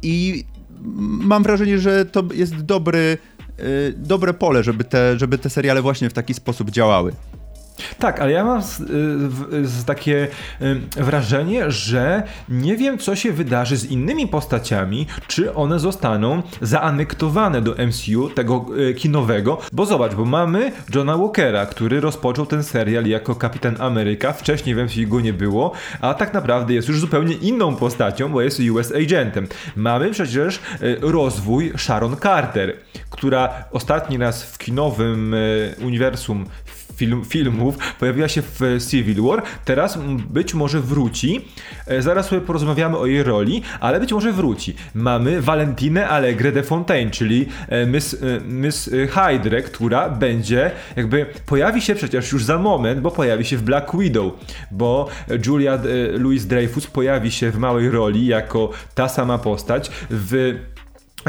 I 0.02 0.44
mam 1.02 1.44
wrażenie, 1.44 1.80
że 1.80 2.06
to 2.06 2.24
jest 2.34 2.56
dobry, 2.56 3.18
e, 3.58 3.64
dobre 3.92 4.34
pole, 4.34 4.64
żeby 4.64 4.84
te, 4.84 5.20
żeby 5.20 5.38
te 5.38 5.50
seriale 5.50 5.82
właśnie 5.82 6.10
w 6.10 6.14
taki 6.14 6.34
sposób 6.34 6.72
działały. 6.72 7.14
Tak, 8.00 8.20
ale 8.20 8.32
ja 8.32 8.44
mam 8.44 8.62
z, 8.62 8.78
z, 8.78 9.70
z 9.70 9.86
takie 9.86 10.28
y, 10.62 11.04
wrażenie, 11.04 11.72
że 11.72 12.24
nie 12.50 12.78
wiem, 12.78 12.98
co 12.98 13.16
się 13.16 13.32
wydarzy 13.32 13.78
z 13.78 13.86
innymi 13.86 14.28
postaciami, 14.28 15.08
czy 15.28 15.54
one 15.54 15.80
zostaną 15.80 16.42
zaanektowane 16.62 17.62
do 17.62 17.76
MCU, 17.88 18.30
tego 18.30 18.66
y, 18.90 18.94
kinowego, 18.94 19.58
bo 19.72 19.86
zobacz, 19.86 20.16
bo 20.16 20.26
mamy 20.26 20.72
Johna 20.96 21.18
Walkera, 21.18 21.66
który 21.66 22.02
rozpoczął 22.02 22.46
ten 22.46 22.64
serial 22.64 23.06
jako 23.06 23.36
Kapitan 23.36 23.76
Ameryka, 23.80 24.34
wcześniej 24.34 24.76
w 24.76 24.78
MCU 24.78 25.08
go 25.08 25.22
nie 25.22 25.34
było, 25.34 25.72
a 26.02 26.14
tak 26.14 26.34
naprawdę 26.34 26.74
jest 26.74 26.88
już 26.88 27.00
zupełnie 27.00 27.34
inną 27.34 27.76
postacią, 27.76 28.30
bo 28.30 28.42
jest 28.42 28.60
US 28.72 28.92
Agentem. 28.92 29.48
Mamy 29.76 30.12
przecież 30.12 30.60
y, 30.82 30.98
rozwój 31.02 31.74
Sharon 31.78 32.18
Carter, 32.18 32.78
która 33.10 33.50
ostatni 33.72 34.18
raz 34.18 34.44
w 34.44 34.58
kinowym 34.58 35.36
uniwersum 35.82 36.46
film, 36.96 37.26
filmów 37.26 37.78
pojawiła 38.00 38.28
się 38.28 38.42
w 38.42 38.60
Civil 38.90 39.22
War, 39.22 39.44
teraz 39.66 39.98
być 40.30 40.54
może 40.54 40.82
wróci. 40.82 41.46
E, 41.88 42.02
zaraz 42.02 42.28
sobie 42.28 42.42
porozmawiamy 42.42 42.98
o 42.98 43.06
jej 43.06 43.24
roli, 43.24 43.62
ale 43.80 44.00
być 44.00 44.14
może 44.14 44.34
wróci. 44.34 44.76
Mamy 44.94 45.42
Valentinę 45.42 46.10
Allegre 46.10 46.52
de 46.52 46.64
Fontaine, 46.64 47.12
czyli 47.12 47.46
e, 47.70 47.86
Miss, 47.86 48.14
e, 48.14 48.18
Miss 48.48 48.90
Hydra, 48.90 49.62
która 49.62 50.10
będzie 50.10 50.72
jakby 50.96 51.26
pojawi 51.46 51.82
się 51.82 51.96
przecież 51.96 52.32
już 52.32 52.44
za 52.44 52.58
moment, 52.58 53.00
bo 53.00 53.12
pojawi 53.12 53.46
się 53.46 53.58
w 53.58 53.64
Black 53.64 53.98
Widow, 53.98 54.34
bo 54.72 55.08
Julia 55.46 55.80
Louis 56.20 56.46
Dreyfus 56.46 56.88
pojawi 56.88 57.32
się 57.32 57.52
w 57.52 57.58
małej 57.58 57.90
roli 57.90 58.26
jako 58.26 58.70
ta 58.96 59.10
sama 59.10 59.38
postać 59.38 59.92
w 60.10 60.56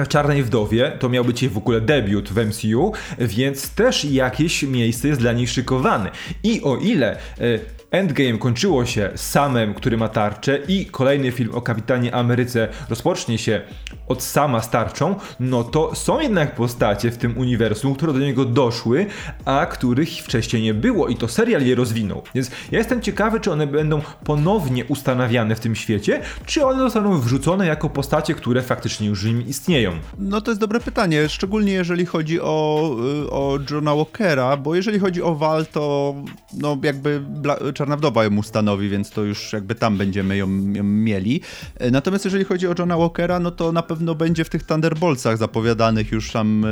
w 0.04 0.08
Czarnej 0.08 0.42
Wdowie 0.42 0.92
to 0.98 1.08
miał 1.08 1.24
być 1.24 1.42
jej 1.42 1.50
w 1.50 1.58
ogóle 1.58 1.80
debiut 1.80 2.28
w 2.28 2.46
MCU, 2.46 2.92
więc 3.18 3.70
też 3.70 4.04
jakieś 4.04 4.62
miejsce 4.62 5.08
jest 5.08 5.20
dla 5.20 5.32
niej 5.32 5.46
szykowane. 5.46 6.10
I 6.42 6.62
o 6.62 6.76
ile 6.76 7.12
e, 7.12 7.75
Endgame 7.90 8.38
kończyło 8.38 8.86
się 8.86 9.10
samem, 9.14 9.74
który 9.74 9.96
ma 9.96 10.08
tarczę 10.08 10.58
i 10.68 10.86
kolejny 10.86 11.32
film 11.32 11.54
o 11.54 11.62
Kapitanie 11.62 12.14
Ameryce 12.14 12.68
rozpocznie 12.88 13.38
się 13.38 13.60
od 14.08 14.22
sama 14.22 14.62
starczą, 14.62 15.14
no 15.40 15.64
to 15.64 15.94
są 15.94 16.20
jednak 16.20 16.54
postacie 16.54 17.10
w 17.10 17.16
tym 17.16 17.38
uniwersum, 17.38 17.94
które 17.94 18.12
do 18.12 18.18
niego 18.18 18.44
doszły, 18.44 19.06
a 19.44 19.66
których 19.66 20.08
wcześniej 20.08 20.62
nie 20.62 20.74
było 20.74 21.08
i 21.08 21.16
to 21.16 21.28
serial 21.28 21.62
je 21.62 21.74
rozwinął. 21.74 22.22
Więc 22.34 22.50
ja 22.70 22.78
jestem 22.78 23.02
ciekawy, 23.02 23.40
czy 23.40 23.52
one 23.52 23.66
będą 23.66 24.00
ponownie 24.24 24.84
ustanawiane 24.84 25.54
w 25.54 25.60
tym 25.60 25.74
świecie, 25.74 26.20
czy 26.46 26.66
one 26.66 26.78
zostaną 26.78 27.20
wrzucone 27.20 27.66
jako 27.66 27.90
postacie, 27.90 28.34
które 28.34 28.62
faktycznie 28.62 29.06
już 29.06 29.24
im 29.24 29.46
istnieją. 29.48 29.92
No 30.18 30.40
to 30.40 30.50
jest 30.50 30.60
dobre 30.60 30.80
pytanie, 30.80 31.28
szczególnie 31.28 31.72
jeżeli 31.72 32.06
chodzi 32.06 32.40
o, 32.40 32.90
y, 33.24 33.30
o 33.30 33.58
Johna 33.70 33.94
Walkera, 33.94 34.56
bo 34.56 34.74
jeżeli 34.74 34.98
chodzi 34.98 35.22
o 35.22 35.34
Val, 35.34 35.66
to 35.66 36.14
no 36.52 36.78
jakby 36.82 37.20
Bla 37.20 37.56
Czarna 37.76 37.97
Wdowa 37.97 38.25
ją 38.25 38.37
ustanowi, 38.37 38.88
więc 38.88 39.11
to 39.11 39.23
już 39.23 39.52
jakby 39.52 39.75
tam 39.75 39.97
będziemy 39.97 40.37
ją, 40.37 40.73
ją 40.73 40.85
mieli. 40.85 41.40
E, 41.75 41.90
natomiast 41.90 42.25
jeżeli 42.25 42.45
chodzi 42.45 42.68
o 42.68 42.75
Johna 42.78 42.97
Walkera, 42.97 43.38
no 43.38 43.50
to 43.50 43.73
na 43.73 43.83
pewno 43.83 44.14
będzie 44.14 44.45
w 44.45 44.49
tych 44.49 44.62
Thunderboltsach 44.62 45.37
zapowiadanych 45.37 46.12
już 46.12 46.33
tam 46.33 46.64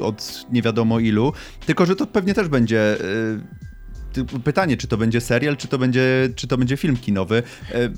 e, 0.00 0.04
od 0.04 0.46
nie 0.52 0.62
wiadomo 0.62 0.98
ilu. 0.98 1.32
Tylko, 1.66 1.86
że 1.86 1.96
to 1.96 2.06
pewnie 2.06 2.34
też 2.34 2.48
będzie 2.48 3.00
e, 3.00 3.71
pytanie, 4.44 4.76
czy 4.76 4.88
to 4.88 4.96
będzie 4.96 5.20
serial, 5.20 5.56
czy 5.56 5.68
to 5.68 5.78
będzie, 5.78 6.28
czy 6.36 6.48
to 6.48 6.58
będzie 6.58 6.76
film 6.76 6.96
kinowy. 6.96 7.42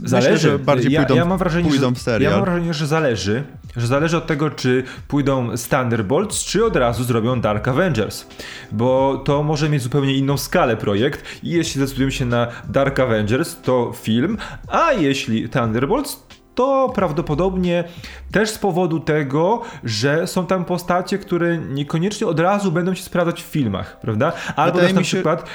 Zależy. 0.05 0.33
Myślę, 0.33 0.51
że 0.51 0.59
bardziej 0.59 0.93
ja, 0.93 1.01
pójdą, 1.01 1.15
ja 1.15 1.25
mam 1.25 1.39
wrażenie, 1.39 1.71
pójdą 1.71 1.95
w 1.95 1.99
serial. 1.99 2.33
Ja 2.33 2.37
mam 2.37 2.45
wrażenie, 2.45 2.75
że 2.75 2.87
zależy. 2.87 3.45
Że 3.77 3.87
zależy 3.87 4.17
od 4.17 4.27
tego, 4.27 4.51
czy 4.51 4.83
pójdą 5.09 5.57
z 5.57 5.69
Thunderbolts, 5.69 6.45
czy 6.45 6.65
od 6.65 6.77
razu 6.77 7.05
zrobią 7.05 7.41
Dark 7.41 7.69
Avengers. 7.69 8.27
Bo 8.73 9.23
to 9.25 9.43
może 9.43 9.69
mieć 9.69 9.83
zupełnie 9.83 10.15
inną 10.15 10.39
skalę 10.39 10.77
projekt 10.77 11.25
i 11.43 11.51
jeśli 11.51 11.81
decydują 11.81 12.11
się 12.11 12.25
na 12.25 12.47
Dark 12.69 13.01
Avengers, 13.01 13.57
to 13.63 13.93
film, 14.03 14.39
a 14.69 14.93
jeśli 14.93 15.49
Thunderbolts, 15.49 16.25
to 16.55 16.93
prawdopodobnie 16.95 17.85
też 18.33 18.51
z 18.51 18.59
powodu 18.59 19.01
tego, 19.01 19.63
że 19.85 20.27
są 20.27 20.47
tam 20.47 20.65
postacie, 20.65 21.19
które 21.19 21.59
niekoniecznie 21.59 22.27
od 22.27 22.41
razu 22.41 22.73
będą 22.73 22.95
się 22.95 23.03
sprawdzać 23.03 23.43
w 23.43 23.47
filmach, 23.47 24.01
prawda? 24.01 24.33
Albo 24.57 24.79
też 24.79 24.93
na 24.93 25.01
się... 25.01 25.05
przykład 25.05 25.47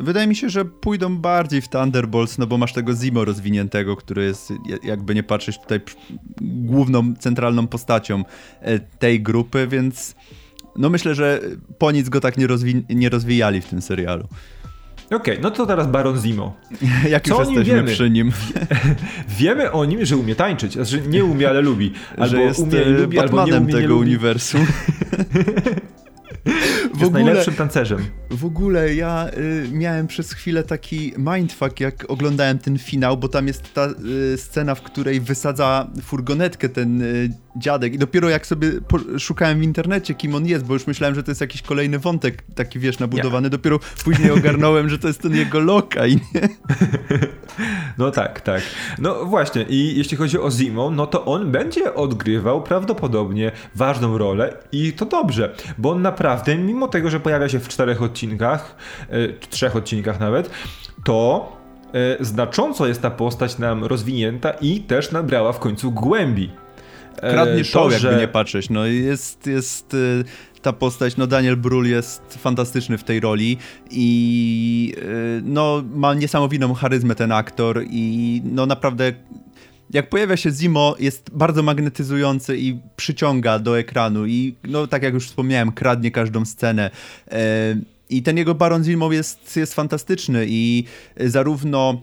Wydaje 0.00 0.26
mi 0.26 0.36
się, 0.36 0.50
że 0.50 0.64
pójdą 0.64 1.16
bardziej 1.16 1.60
w 1.60 1.68
Thunderbolts, 1.68 2.38
no 2.38 2.46
bo 2.46 2.58
masz 2.58 2.72
tego 2.72 2.94
Zimo 2.94 3.24
rozwiniętego, 3.24 3.96
który 3.96 4.24
jest, 4.24 4.52
jakby 4.82 5.14
nie 5.14 5.22
patrzeć, 5.22 5.58
tutaj 5.58 5.80
główną, 6.40 7.14
centralną 7.14 7.66
postacią 7.66 8.24
e, 8.60 8.78
tej 8.78 9.22
grupy, 9.22 9.66
więc 9.66 10.14
no 10.76 10.90
myślę, 10.90 11.14
że 11.14 11.40
po 11.78 11.92
nic 11.92 12.08
go 12.08 12.20
tak 12.20 12.38
nie, 12.38 12.46
rozwi 12.46 12.84
nie 12.88 13.08
rozwijali 13.08 13.60
w 13.60 13.66
tym 13.66 13.82
serialu. 13.82 14.28
Okej, 15.06 15.16
okay, 15.16 15.38
no 15.42 15.50
to 15.50 15.66
teraz 15.66 15.86
Baron 15.86 16.20
Zimo. 16.20 16.56
Jak 17.10 17.24
Co 17.24 17.38
już 17.38 17.48
jesteśmy 17.48 17.74
wiemy? 17.74 17.92
przy 17.92 18.10
nim? 18.10 18.32
wiemy 19.38 19.72
o 19.72 19.84
nim, 19.84 20.04
że 20.04 20.16
umie 20.16 20.34
tańczyć. 20.34 20.72
Znaczy 20.72 21.02
nie 21.08 21.24
umie, 21.24 21.48
ale 21.48 21.60
lubi. 21.60 21.92
Albo 22.16 22.26
że 22.26 22.42
jest 22.42 22.60
umie, 22.60 22.84
lubi, 22.84 23.18
albo 23.18 23.44
nie 23.44 23.54
umie, 23.54 23.72
tego 23.72 23.94
nie 23.94 24.00
uniwersum. 24.00 24.66
w 26.94 27.00
jest 27.00 27.02
ogóle, 27.02 27.24
najlepszym 27.24 27.54
tancerzem. 27.54 27.98
W 28.30 28.44
ogóle 28.44 28.94
ja 28.94 29.28
y, 29.28 29.68
miałem 29.72 30.06
przez 30.06 30.32
chwilę 30.32 30.62
taki 30.62 31.12
mindfuck, 31.18 31.80
jak 31.80 32.04
oglądałem 32.08 32.58
ten 32.58 32.78
finał, 32.78 33.16
bo 33.16 33.28
tam 33.28 33.46
jest 33.46 33.74
ta 33.74 33.88
y, 34.32 34.38
scena, 34.38 34.74
w 34.74 34.82
której 34.82 35.20
wysadza 35.20 35.90
furgonetkę 36.02 36.68
ten 36.68 37.02
y, 37.02 37.30
dziadek 37.58 37.94
i 37.94 37.98
dopiero 37.98 38.28
jak 38.28 38.46
sobie 38.46 38.70
szukałem 39.18 39.60
w 39.60 39.62
internecie, 39.62 40.14
kim 40.14 40.34
on 40.34 40.46
jest, 40.46 40.64
bo 40.64 40.74
już 40.74 40.86
myślałem, 40.86 41.14
że 41.14 41.22
to 41.22 41.30
jest 41.30 41.40
jakiś 41.40 41.62
kolejny 41.62 41.98
wątek 41.98 42.42
taki, 42.54 42.78
wiesz, 42.78 42.98
nabudowany, 42.98 43.50
dopiero 43.50 43.78
później 44.04 44.30
ogarnąłem, 44.30 44.88
że 44.88 44.98
to 44.98 45.08
jest 45.08 45.22
ten 45.22 45.36
jego 45.36 45.60
lokaj, 45.60 46.20
nie? 46.34 46.48
No 47.98 48.10
tak, 48.10 48.40
tak. 48.40 48.62
No 48.98 49.24
właśnie 49.24 49.62
i 49.68 49.98
jeśli 49.98 50.16
chodzi 50.16 50.38
o 50.38 50.50
Zimo, 50.50 50.90
no 50.90 51.06
to 51.06 51.24
on 51.24 51.50
będzie 51.50 51.94
odgrywał 51.94 52.62
prawdopodobnie 52.62 53.52
ważną 53.74 54.18
rolę 54.18 54.56
i 54.72 54.92
to 54.92 55.06
dobrze, 55.06 55.54
bo 55.78 55.90
on 55.90 56.02
naprawdę, 56.02 56.56
mimo 56.56 56.88
tego, 56.88 57.10
że 57.10 57.20
pojawia 57.20 57.48
się 57.48 57.60
w 57.60 57.68
czterech 57.68 58.02
odcinkach, 58.02 58.76
e, 59.08 59.28
trzech 59.32 59.76
odcinkach 59.76 60.20
nawet, 60.20 60.50
to 61.04 61.52
e, 61.94 62.24
znacząco 62.24 62.86
jest 62.86 63.02
ta 63.02 63.10
postać 63.10 63.58
nam 63.58 63.84
rozwinięta 63.84 64.50
i 64.50 64.80
też 64.80 65.12
nabrała 65.12 65.52
w 65.52 65.58
końcu 65.58 65.92
głębi. 65.92 66.50
E, 67.22 67.32
Kradnie 67.32 67.64
show, 67.64 67.92
to, 67.92 67.98
że... 67.98 68.08
jakby 68.08 68.20
nie 68.20 68.28
patrzeć. 68.28 68.70
No 68.70 68.86
jest, 68.86 69.46
jest 69.46 69.96
ta 70.62 70.72
postać, 70.72 71.16
no 71.16 71.26
Daniel 71.26 71.56
Brühl 71.56 71.86
jest 71.86 72.22
fantastyczny 72.38 72.98
w 72.98 73.04
tej 73.04 73.20
roli 73.20 73.56
i 73.90 74.94
no 75.42 75.82
ma 75.94 76.14
niesamowitą 76.14 76.74
charyzmę 76.74 77.14
ten 77.14 77.32
aktor 77.32 77.84
i 77.90 78.42
no 78.44 78.66
naprawdę 78.66 79.12
jak 79.90 80.08
pojawia 80.08 80.36
się 80.36 80.50
Zimo, 80.50 80.96
jest 80.98 81.30
bardzo 81.32 81.62
magnetyzujący 81.62 82.58
i 82.58 82.78
przyciąga 82.96 83.58
do 83.58 83.78
ekranu 83.78 84.26
i 84.26 84.54
no 84.64 84.86
tak 84.86 85.02
jak 85.02 85.14
już 85.14 85.26
wspomniałem, 85.26 85.72
kradnie 85.72 86.10
każdą 86.10 86.44
scenę. 86.44 86.90
E, 87.30 87.40
I 88.10 88.22
ten 88.22 88.36
jego 88.36 88.54
Baron 88.54 88.84
Zimo 88.84 89.12
jest, 89.12 89.56
jest 89.56 89.74
fantastyczny 89.74 90.46
i 90.48 90.84
zarówno 91.16 92.02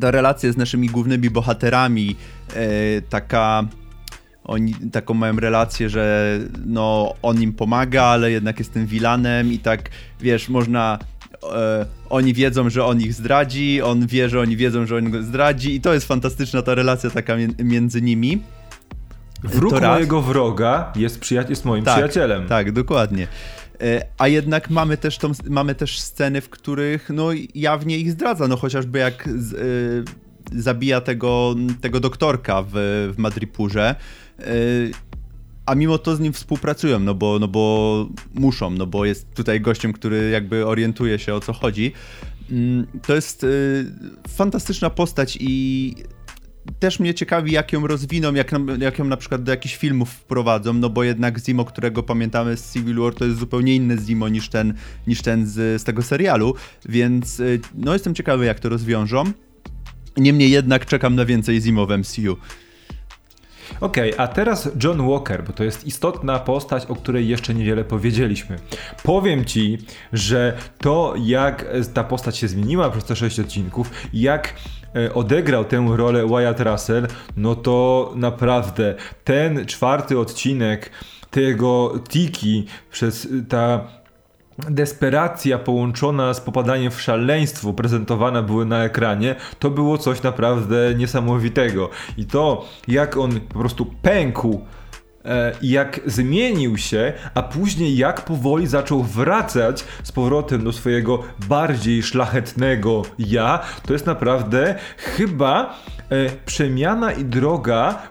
ta 0.00 0.10
relacja 0.10 0.52
z 0.52 0.56
naszymi 0.56 0.88
głównymi 0.88 1.30
bohaterami, 1.30 2.16
e, 2.54 3.02
taka 3.02 3.68
oni 4.48 4.74
taką 4.92 5.14
mają 5.14 5.36
relację, 5.36 5.88
że 5.88 6.38
no 6.66 7.14
on 7.22 7.42
im 7.42 7.52
pomaga, 7.52 8.02
ale 8.02 8.30
jednak 8.30 8.58
jest 8.58 8.72
tym 8.72 8.86
wilanem 8.86 9.52
i 9.52 9.58
tak, 9.58 9.90
wiesz, 10.20 10.48
można 10.48 10.98
e, 11.54 11.86
oni 12.10 12.34
wiedzą, 12.34 12.70
że 12.70 12.84
on 12.84 13.00
ich 13.00 13.14
zdradzi, 13.14 13.82
on 13.82 14.06
wie, 14.06 14.28
że 14.28 14.40
oni 14.40 14.56
wiedzą, 14.56 14.86
że 14.86 14.96
on 14.96 15.10
go 15.10 15.22
zdradzi 15.22 15.74
i 15.74 15.80
to 15.80 15.94
jest 15.94 16.06
fantastyczna 16.06 16.62
ta 16.62 16.74
relacja 16.74 17.10
taka 17.10 17.36
między 17.58 18.02
nimi. 18.02 18.42
Wróg 19.44 19.80
mojego 19.82 20.22
wroga 20.22 20.92
jest, 20.96 21.20
przyja- 21.20 21.50
jest 21.50 21.64
moim 21.64 21.84
tak, 21.84 21.94
przyjacielem. 21.94 22.46
Tak, 22.46 22.72
dokładnie. 22.72 23.26
E, 23.80 24.06
a 24.18 24.28
jednak 24.28 24.70
mamy 24.70 24.96
też, 24.96 25.18
tą, 25.18 25.32
mamy 25.50 25.74
też 25.74 26.00
sceny, 26.00 26.40
w 26.40 26.48
których 26.48 27.10
no 27.14 27.28
jawnie 27.54 27.98
ich 27.98 28.10
zdradza, 28.10 28.48
no 28.48 28.56
chociażby 28.56 28.98
jak 28.98 29.28
z, 29.36 29.52
y, 29.52 30.04
zabija 30.52 31.00
tego, 31.00 31.54
tego 31.80 32.00
doktorka 32.00 32.62
w, 32.62 32.70
w 33.14 33.18
Madripurze. 33.18 33.94
Y, 34.40 34.92
a 35.66 35.74
mimo 35.74 35.98
to 35.98 36.16
z 36.16 36.20
nim 36.20 36.32
współpracują, 36.32 37.00
no 37.00 37.14
bo, 37.14 37.38
no 37.38 37.48
bo 37.48 38.08
muszą, 38.34 38.70
no 38.70 38.86
bo 38.86 39.04
jest 39.04 39.34
tutaj 39.34 39.60
gościem, 39.60 39.92
który 39.92 40.30
jakby 40.30 40.66
orientuje 40.66 41.18
się 41.18 41.34
o 41.34 41.40
co 41.40 41.52
chodzi. 41.52 41.92
Mm, 42.50 42.86
to 43.06 43.14
jest 43.14 43.44
y, 43.44 43.86
fantastyczna 44.28 44.90
postać 44.90 45.38
i 45.40 45.94
też 46.78 47.00
mnie 47.00 47.14
ciekawi, 47.14 47.52
jak 47.52 47.72
ją 47.72 47.86
rozwiną, 47.86 48.34
jak, 48.34 48.52
jak 48.78 48.98
ją 48.98 49.04
na 49.04 49.16
przykład 49.16 49.42
do 49.42 49.50
jakichś 49.50 49.76
filmów 49.76 50.10
wprowadzą, 50.10 50.72
no 50.72 50.90
bo 50.90 51.04
jednak 51.04 51.38
Zimo, 51.38 51.64
którego 51.64 52.02
pamiętamy 52.02 52.56
z 52.56 52.72
Civil 52.72 52.96
War, 52.96 53.14
to 53.14 53.24
jest 53.24 53.38
zupełnie 53.38 53.76
inny 53.76 53.98
Zimo 54.06 54.28
niż 54.28 54.48
ten, 54.48 54.74
niż 55.06 55.22
ten 55.22 55.46
z, 55.46 55.82
z 55.82 55.84
tego 55.84 56.02
serialu, 56.02 56.54
więc 56.88 57.40
y, 57.40 57.60
no 57.74 57.92
jestem 57.92 58.14
ciekawy, 58.14 58.44
jak 58.44 58.60
to 58.60 58.68
rozwiążą. 58.68 59.24
Niemniej 60.16 60.50
jednak 60.50 60.86
czekam 60.86 61.14
na 61.14 61.24
więcej 61.24 61.60
Zimo 61.60 61.86
w 61.86 61.98
MCU. 61.98 62.36
Okej, 63.80 64.14
okay, 64.14 64.24
a 64.24 64.28
teraz 64.28 64.70
John 64.84 65.08
Walker, 65.08 65.44
bo 65.44 65.52
to 65.52 65.64
jest 65.64 65.86
istotna 65.86 66.38
postać, 66.38 66.86
o 66.86 66.96
której 66.96 67.28
jeszcze 67.28 67.54
niewiele 67.54 67.84
powiedzieliśmy. 67.84 68.58
Powiem 69.02 69.44
ci, 69.44 69.78
że 70.12 70.56
to 70.78 71.14
jak 71.24 71.66
ta 71.94 72.04
postać 72.04 72.36
się 72.36 72.48
zmieniła 72.48 72.90
przez 72.90 73.04
te 73.04 73.16
6 73.16 73.40
odcinków, 73.40 73.90
jak 74.12 74.54
e, 74.96 75.14
odegrał 75.14 75.64
tę 75.64 75.86
rolę 75.90 76.26
Wyatt 76.26 76.60
Russell, 76.60 77.06
no 77.36 77.54
to 77.54 78.12
naprawdę 78.16 78.94
ten 79.24 79.66
czwarty 79.66 80.18
odcinek 80.18 80.90
tego 81.30 81.94
Tiki 82.08 82.66
przez 82.90 83.28
ta 83.48 83.88
desperacja 84.70 85.58
połączona 85.58 86.34
z 86.34 86.40
popadaniem 86.40 86.90
w 86.90 87.00
szaleństwo 87.00 87.72
prezentowane 87.72 88.42
były 88.42 88.66
na 88.66 88.84
ekranie, 88.84 89.34
to 89.58 89.70
było 89.70 89.98
coś 89.98 90.22
naprawdę 90.22 90.94
niesamowitego. 90.96 91.90
I 92.16 92.26
to, 92.26 92.68
jak 92.88 93.16
on 93.16 93.40
po 93.40 93.58
prostu 93.58 93.86
pękł 94.02 94.60
e, 95.24 95.52
jak 95.62 96.00
zmienił 96.06 96.78
się, 96.78 97.12
a 97.34 97.42
później 97.42 97.96
jak 97.96 98.20
powoli 98.20 98.66
zaczął 98.66 99.02
wracać 99.02 99.84
z 100.02 100.12
powrotem 100.12 100.64
do 100.64 100.72
swojego 100.72 101.22
bardziej 101.48 102.02
szlachetnego 102.02 103.02
ja, 103.18 103.60
to 103.86 103.92
jest 103.92 104.06
naprawdę 104.06 104.74
chyba 104.96 105.74
e, 106.10 106.30
przemiana 106.46 107.12
i 107.12 107.24
droga 107.24 108.02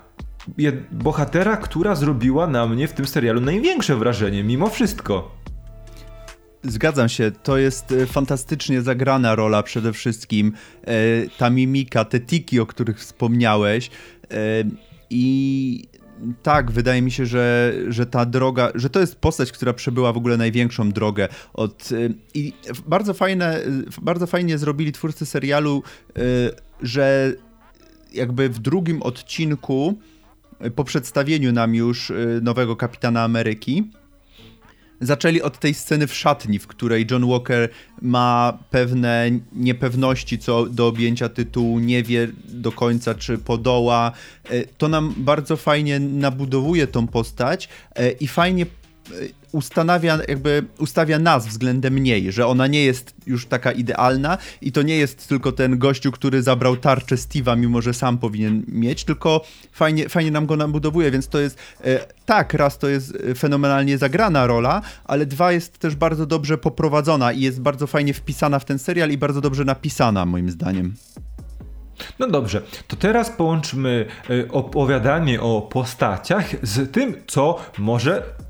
bohatera, 0.91 1.57
która 1.57 1.95
zrobiła 1.95 2.47
na 2.47 2.67
mnie 2.67 2.87
w 2.87 2.93
tym 2.93 3.07
serialu 3.07 3.41
największe 3.41 3.95
wrażenie, 3.95 4.43
mimo 4.43 4.69
wszystko. 4.69 5.36
Zgadzam 6.67 7.09
się, 7.09 7.31
to 7.43 7.57
jest 7.57 7.91
e, 7.91 8.05
fantastycznie 8.05 8.81
zagrana 8.81 9.35
rola 9.35 9.63
przede 9.63 9.93
wszystkim. 9.93 10.51
E, 10.83 10.93
ta 11.37 11.49
mimika, 11.49 12.05
te 12.05 12.19
tiki, 12.19 12.59
o 12.59 12.65
których 12.65 12.99
wspomniałeś. 12.99 13.89
E, 14.31 14.63
I 15.09 15.83
tak, 16.43 16.71
wydaje 16.71 17.01
mi 17.01 17.11
się, 17.11 17.25
że, 17.25 17.73
że 17.87 18.05
ta 18.05 18.25
droga, 18.25 18.71
że 18.75 18.89
to 18.89 18.99
jest 18.99 19.15
postać, 19.15 19.51
która 19.51 19.73
przebyła 19.73 20.13
w 20.13 20.17
ogóle 20.17 20.37
największą 20.37 20.91
drogę. 20.91 21.27
Od, 21.53 21.89
I 22.33 22.53
bardzo 22.87 23.13
fajne, 23.13 23.59
bardzo 24.01 24.27
fajnie 24.27 24.57
zrobili 24.57 24.91
twórcy 24.91 25.25
serialu, 25.25 25.83
że 26.81 27.33
jakby 28.13 28.49
w 28.49 28.59
drugim 28.59 29.01
odcinku, 29.01 29.99
po 30.75 30.83
przedstawieniu 30.83 31.51
nam 31.51 31.75
już 31.75 32.11
nowego 32.41 32.75
kapitana 32.75 33.23
Ameryki, 33.23 33.91
zaczęli 35.01 35.41
od 35.41 35.59
tej 35.59 35.73
sceny 35.73 36.07
w 36.07 36.13
szatni, 36.13 36.59
w 36.59 36.67
której 36.67 37.07
John 37.11 37.29
Walker 37.29 37.69
ma 38.01 38.57
pewne 38.71 39.29
niepewności 39.53 40.39
co 40.39 40.65
do 40.65 40.87
objęcia 40.87 41.29
tytułu, 41.29 41.79
nie 41.79 42.03
wie 42.03 42.27
do 42.45 42.71
końca, 42.71 43.15
czy 43.15 43.37
podoła. 43.37 44.11
E, 44.49 44.65
to 44.65 44.87
nam 44.87 45.13
bardzo 45.17 45.57
fajnie 45.57 45.99
nabudowuje 45.99 46.87
tą 46.87 47.07
postać 47.07 47.69
e, 47.95 48.11
i 48.11 48.27
fajnie 48.27 48.65
ustanawia, 49.51 50.17
jakby 50.27 50.63
ustawia 50.79 51.19
nas 51.19 51.47
względem 51.47 51.99
niej, 51.99 52.31
że 52.31 52.47
ona 52.47 52.67
nie 52.67 52.85
jest 52.85 53.13
już 53.25 53.45
taka 53.45 53.71
idealna 53.71 54.37
i 54.61 54.71
to 54.71 54.81
nie 54.81 54.97
jest 54.97 55.27
tylko 55.27 55.51
ten 55.51 55.77
gościu, 55.77 56.11
który 56.11 56.43
zabrał 56.43 56.77
tarczę 56.77 57.15
Steve'a, 57.15 57.57
mimo 57.57 57.81
że 57.81 57.93
sam 57.93 58.17
powinien 58.17 58.63
mieć, 58.67 59.03
tylko 59.03 59.45
fajnie, 59.71 60.09
fajnie 60.09 60.31
nam 60.31 60.45
go 60.45 60.55
nabudowuje, 60.55 61.11
więc 61.11 61.27
to 61.27 61.39
jest 61.39 61.57
e, 61.83 62.05
tak, 62.25 62.53
raz 62.53 62.77
to 62.77 62.87
jest 62.87 63.17
fenomenalnie 63.37 63.97
zagrana 63.97 64.47
rola, 64.47 64.81
ale 65.05 65.25
dwa 65.25 65.51
jest 65.51 65.77
też 65.77 65.95
bardzo 65.95 66.25
dobrze 66.25 66.57
poprowadzona 66.57 67.31
i 67.31 67.41
jest 67.41 67.61
bardzo 67.61 67.87
fajnie 67.87 68.13
wpisana 68.13 68.59
w 68.59 68.65
ten 68.65 68.79
serial 68.79 69.09
i 69.09 69.17
bardzo 69.17 69.41
dobrze 69.41 69.65
napisana 69.65 70.25
moim 70.25 70.51
zdaniem. 70.51 70.93
No 72.19 72.27
dobrze, 72.27 72.61
to 72.87 72.95
teraz 72.95 73.29
połączmy 73.29 74.05
e, 74.29 74.51
opowiadanie 74.51 75.41
o 75.41 75.61
postaciach 75.61 76.45
z 76.63 76.91
tym, 76.91 77.13
co 77.27 77.59
może 77.77 78.23
E, 78.23 78.46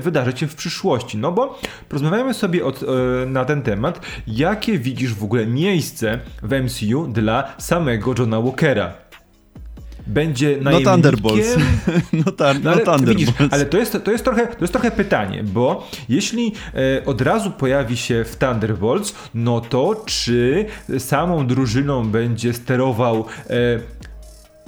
wydarzyć 0.00 0.38
się 0.38 0.46
w 0.46 0.54
przyszłości. 0.54 1.18
No 1.18 1.32
bo 1.32 1.58
porozmawiamy 1.88 2.34
sobie 2.34 2.64
od, 2.64 2.82
e, 2.82 2.86
na 3.26 3.44
ten 3.44 3.62
temat, 3.62 4.00
jakie 4.26 4.78
widzisz 4.78 5.14
w 5.14 5.24
ogóle 5.24 5.46
miejsce 5.46 6.18
w 6.42 6.52
MCU 6.52 7.06
dla 7.06 7.54
samego 7.58 8.14
Johna 8.18 8.40
Walkera 8.40 9.04
będzie 10.06 10.58
na 10.60 10.70
No 10.70 10.80
Thunderbolts. 10.80 11.56
no, 12.26 12.32
ta, 12.32 12.54
no, 12.54 12.70
ale, 12.70 12.84
no 12.84 12.92
Thunderbolts. 12.92 13.08
Widzisz, 13.08 13.34
ale 13.50 13.64
to 13.66 13.78
jest, 13.78 13.98
to, 14.04 14.10
jest 14.10 14.24
trochę, 14.24 14.46
to 14.46 14.60
jest 14.60 14.72
trochę 14.72 14.90
pytanie, 14.90 15.44
bo 15.44 15.88
jeśli 16.08 16.52
e, 16.74 17.04
od 17.04 17.20
razu 17.20 17.50
pojawi 17.50 17.96
się 17.96 18.24
w 18.24 18.36
Thunderbolts, 18.36 19.14
no 19.34 19.60
to 19.60 20.02
czy 20.06 20.66
samą 20.98 21.46
drużyną 21.46 22.08
będzie 22.08 22.52
sterował 22.52 23.24
e, 23.50 23.54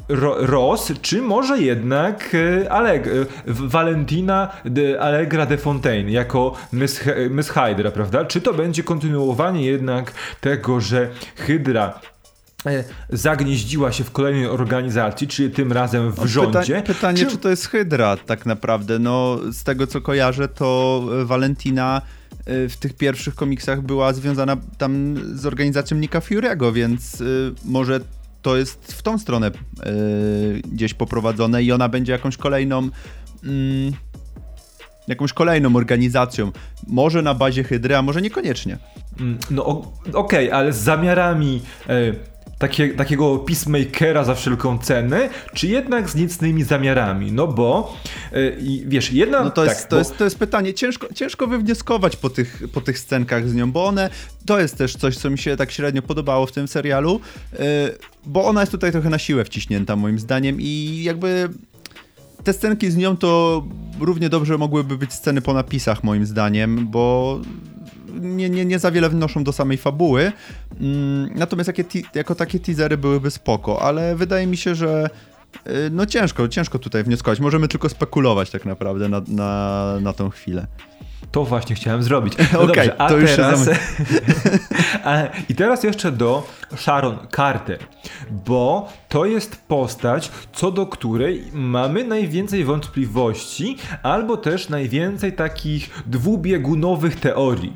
Ross, 0.09 0.93
czy 1.03 1.23
może 1.23 1.59
jednak 1.59 2.35
e, 2.65 2.73
Alleg 2.73 3.09
Valentina 3.47 4.49
de 4.65 5.01
Allegra 5.01 5.47
de 5.47 5.59
Fontaine 5.59 6.11
jako 6.11 6.55
Miss, 6.73 7.01
Miss 7.31 7.49
Hydra, 7.49 7.91
prawda? 7.91 8.25
Czy 8.25 8.41
to 8.41 8.55
będzie 8.55 8.83
kontynuowanie 8.83 9.67
jednak 9.67 10.13
tego, 10.41 10.81
że 10.81 11.11
Hydra 11.37 12.01
e, 12.67 12.85
zagnieździła 13.11 13.93
się 13.93 14.05
w 14.05 14.11
kolejnej 14.11 14.47
organizacji, 14.47 15.29
czyli 15.29 15.51
tym 15.51 15.73
razem 15.73 16.13
w 16.13 16.27
rządzie. 16.27 16.75
Pyta 16.75 16.87
pytanie, 16.95 17.19
czy... 17.19 17.27
czy... 17.27 17.39
to 17.39 17.49
jest 17.49 17.67
Hydra 17.67 18.17
tak 18.17 18.47
naprawdę? 18.47 18.99
No, 18.99 19.39
z 19.53 19.65
tego 19.65 19.87
co 19.87 20.01
kojarzę, 20.01 20.49
to 20.49 21.03
Valentina 21.25 22.03
e, 22.47 22.69
w 22.69 22.77
tych 22.77 22.97
pierwszych 22.97 23.35
komiksach 23.35 23.83
była 23.83 24.13
związana 24.13 24.57
tam 24.79 25.15
z 25.35 25.47
organizacją 25.47 25.97
Nika 25.97 26.21
Fury'ego, 26.21 26.73
więc 26.73 27.23
może 27.65 28.01
to 28.47 28.57
jest 28.57 28.93
w 28.93 29.03
tą 29.03 29.19
stronę 29.19 29.51
yy, 29.51 30.63
gdzieś 30.73 30.95
poprowadzone 30.95 31.63
i 31.63 31.73
ona 31.73 31.89
będzie 31.89 32.13
jakąś 32.13 32.37
kolejną. 32.37 32.89
Yy, 33.43 33.93
jakąś 35.09 35.33
kolejną 35.33 35.77
organizacją. 35.77 36.53
Może 36.87 37.23
na 37.23 37.35
bazie 37.35 37.65
Hydry, 37.65 37.97
a 37.97 38.03
może 38.03 38.23
niekoniecznie. 38.23 38.79
Mm, 39.21 39.39
no 39.51 39.65
okej, 39.65 39.93
okay, 40.15 40.55
ale 40.55 40.73
z 40.73 40.77
zamiarami 40.77 41.63
e, 41.89 42.13
takie, 42.59 42.89
takiego 42.89 43.39
peacemakera 43.39 44.25
za 44.25 44.35
wszelką 44.35 44.79
cenę, 44.79 45.29
czy 45.55 45.67
jednak 45.67 46.11
z 46.11 46.15
niecnymi 46.15 46.65
zamiarami? 46.65 47.33
No 47.33 47.47
bo 47.47 47.97
e, 48.33 48.53
wiesz, 48.87 49.13
jedna... 49.13 49.45
No 49.45 49.51
to, 49.51 49.65
jest, 49.65 49.77
tak, 49.77 49.89
to, 49.89 49.97
bo... 49.97 49.99
jest, 49.99 50.19
to 50.19 50.25
jest 50.25 50.39
pytanie, 50.39 50.75
ciężko, 50.75 51.15
ciężko 51.15 51.47
wywnioskować 51.47 52.17
po 52.17 52.31
tych, 52.31 52.63
po 52.73 52.81
tych 52.81 52.99
scenkach 52.99 53.49
z 53.49 53.55
nią, 53.55 53.73
bo 53.73 53.87
one, 53.87 54.11
to 54.47 54.61
jest 54.61 54.79
też 54.79 54.97
coś, 54.97 55.17
co 55.17 55.31
mi 55.31 55.39
się 55.39 55.57
tak 55.57 55.73
średnio 55.73 56.03
podobało 56.03 56.47
w 56.47 56.53
tym 56.53 56.69
serialu, 56.69 57.21
e, 57.53 57.59
bo 58.27 58.45
ona 58.45 58.61
jest 58.61 58.73
tutaj 58.73 58.93
trochę 58.93 59.11
na 59.11 59.19
siłę 59.19 59.45
wciśnięta 59.45 59.97
moim 59.97 60.19
zdaniem 60.19 60.57
i 60.61 61.03
jakby 61.03 61.49
te 62.45 62.53
scenki 62.53 62.91
z 62.91 62.97
nią 62.97 63.17
to 63.17 63.63
równie 64.01 64.29
dobrze 64.29 64.59
mogłyby 64.59 64.99
być 64.99 65.13
sceny 65.13 65.43
po 65.43 65.55
napisach 65.55 66.05
moim 66.05 66.27
zdaniem, 66.27 66.87
bo 66.89 67.41
nie, 68.21 68.51
nie, 68.51 68.65
nie 68.65 68.79
za 68.79 68.91
wiele 68.91 69.09
wnoszą 69.09 69.45
do 69.45 69.53
samej 69.53 69.77
fabuły. 69.77 70.33
Mm, 70.81 71.31
natomiast 71.35 71.69
jakie 71.69 72.03
jako 72.15 72.35
takie 72.35 72.61
teasery 72.61 72.97
byłyby 72.97 73.31
spoko, 73.31 73.83
ale 73.83 74.17
wydaje 74.17 74.47
mi 74.47 74.57
się, 74.57 74.75
że 74.75 75.11
y, 75.67 75.71
no 75.91 76.07
ciężko, 76.07 76.49
ciężko 76.49 76.79
tutaj 76.79 77.05
wnioskować. 77.05 77.41
Możemy 77.41 77.69
tylko 77.69 77.89
spekulować 77.89 78.51
tak 78.51 78.65
naprawdę 78.65 79.09
na, 79.09 79.23
na, 79.29 79.99
na 80.01 80.13
tą 80.13 80.31
chwilę. 80.31 80.67
To 81.33 81.45
właśnie 81.45 81.77
chciałem 81.77 82.03
zrobić. 82.03 82.35
No 82.53 82.61
okay, 82.61 82.67
dobrze, 82.67 83.01
a 83.01 83.09
to 83.09 83.19
już 83.19 83.31
teraz... 83.31 83.69
I 85.49 85.55
teraz 85.55 85.85
jeszcze 85.85 86.13
do 86.13 86.47
Sharon 86.77 87.19
Carter, 87.37 87.79
bo 88.31 88.89
to 89.09 89.25
jest 89.25 89.57
postać, 89.69 90.31
co 90.53 90.71
do 90.71 90.87
której 90.87 91.45
mamy 91.53 92.05
najwięcej 92.05 92.65
wątpliwości, 92.65 93.77
albo 94.03 94.37
też 94.37 94.69
najwięcej 94.69 95.33
takich 95.33 96.03
dwubiegunowych 96.07 97.21
teorii, 97.21 97.73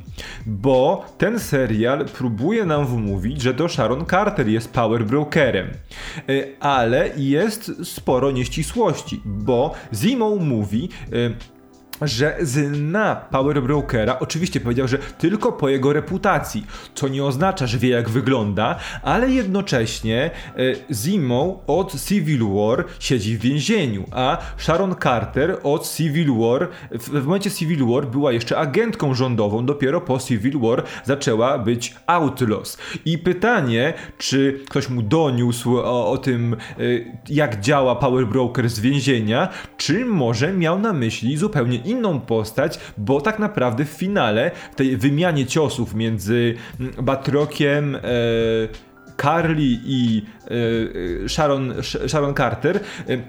bo 0.46 1.04
ten 1.18 1.38
serial 1.38 2.04
próbuje 2.04 2.66
nam 2.66 2.86
wmówić, 2.86 3.42
że 3.42 3.54
to 3.54 3.68
Sharon 3.68 4.06
Carter 4.06 4.48
jest 4.48 4.72
power 4.72 5.04
brokerem, 5.04 5.66
y, 6.28 6.56
ale 6.60 7.10
jest 7.16 7.72
sporo 7.84 8.30
nieścisłości, 8.30 9.20
bo 9.24 9.74
Zimo 9.94 10.36
mówi, 10.36 10.88
y, 11.12 11.59
że 12.02 12.36
zna 12.40 13.16
Power 13.16 13.62
Brokera. 13.62 14.18
Oczywiście 14.18 14.60
powiedział, 14.60 14.88
że 14.88 14.98
tylko 14.98 15.52
po 15.52 15.68
jego 15.68 15.92
reputacji, 15.92 16.66
co 16.94 17.08
nie 17.08 17.24
oznacza, 17.24 17.66
że 17.66 17.78
wie 17.78 17.88
jak 17.88 18.08
wygląda, 18.08 18.76
ale 19.02 19.30
jednocześnie 19.30 20.30
e, 20.56 20.94
Zimo 20.94 21.62
od 21.66 22.00
Civil 22.04 22.40
War 22.54 22.84
siedzi 22.98 23.36
w 23.36 23.40
więzieniu, 23.40 24.04
a 24.12 24.38
Sharon 24.56 24.94
Carter 25.02 25.58
od 25.62 25.96
Civil 25.96 26.32
War, 26.38 26.68
w, 26.90 27.08
w 27.08 27.24
momencie 27.24 27.50
Civil 27.50 27.86
War 27.86 28.06
była 28.06 28.32
jeszcze 28.32 28.58
agentką 28.58 29.14
rządową, 29.14 29.66
dopiero 29.66 30.00
po 30.00 30.18
Civil 30.18 30.60
War 30.60 30.82
zaczęła 31.04 31.58
być 31.58 31.94
outlaws. 32.06 32.78
I 33.04 33.18
pytanie, 33.18 33.94
czy 34.18 34.60
ktoś 34.68 34.88
mu 34.88 35.02
doniósł 35.02 35.78
o, 35.78 36.10
o 36.10 36.18
tym, 36.18 36.54
e, 36.54 36.56
jak 37.28 37.60
działa 37.60 37.96
Power 37.96 38.26
Broker 38.26 38.68
z 38.68 38.80
więzienia, 38.80 39.48
czy 39.76 40.04
może 40.04 40.52
miał 40.52 40.78
na 40.78 40.92
myśli 40.92 41.36
zupełnie 41.36 41.76
inną 41.90 42.20
postać, 42.20 42.78
bo 42.98 43.20
tak 43.20 43.38
naprawdę 43.38 43.84
w 43.84 43.88
finale, 43.88 44.50
w 44.72 44.74
tej 44.74 44.96
wymianie 44.96 45.46
ciosów 45.46 45.94
między 45.94 46.54
mm, 46.80 46.92
Batrockiem, 47.04 47.96
e, 47.96 48.00
Carly 49.22 49.78
i 49.84 50.22
e, 51.24 51.28
Sharon, 51.28 51.74
Sharon 51.82 52.34
Carter, 52.34 52.76
e, 52.76 52.80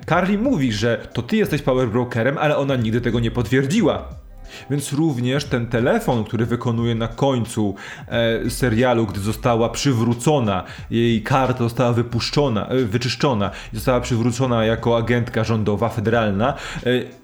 Carly 0.09 0.37
mówi, 0.37 0.73
że 0.73 1.07
to 1.13 1.21
ty 1.21 1.37
jesteś 1.37 1.61
power 1.61 1.89
brokerem, 1.89 2.37
ale 2.37 2.57
ona 2.57 2.75
nigdy 2.75 3.01
tego 3.01 3.19
nie 3.19 3.31
potwierdziła. 3.31 4.21
Więc 4.69 4.93
również 4.93 5.45
ten 5.45 5.67
telefon, 5.67 6.23
który 6.23 6.45
wykonuje 6.45 6.95
na 6.95 7.07
końcu 7.07 7.75
e, 8.07 8.49
serialu, 8.49 9.05
gdy 9.07 9.19
została 9.19 9.69
przywrócona, 9.69 10.63
jej 10.91 11.23
karta 11.23 11.63
została 11.63 11.93
wypuszczona, 11.93 12.67
e, 12.67 12.77
wyczyszczona, 12.77 13.51
została 13.73 14.01
przywrócona 14.01 14.65
jako 14.65 14.97
agentka 14.97 15.43
rządowa, 15.43 15.89
federalna, 15.89 16.53
e, 16.85 17.20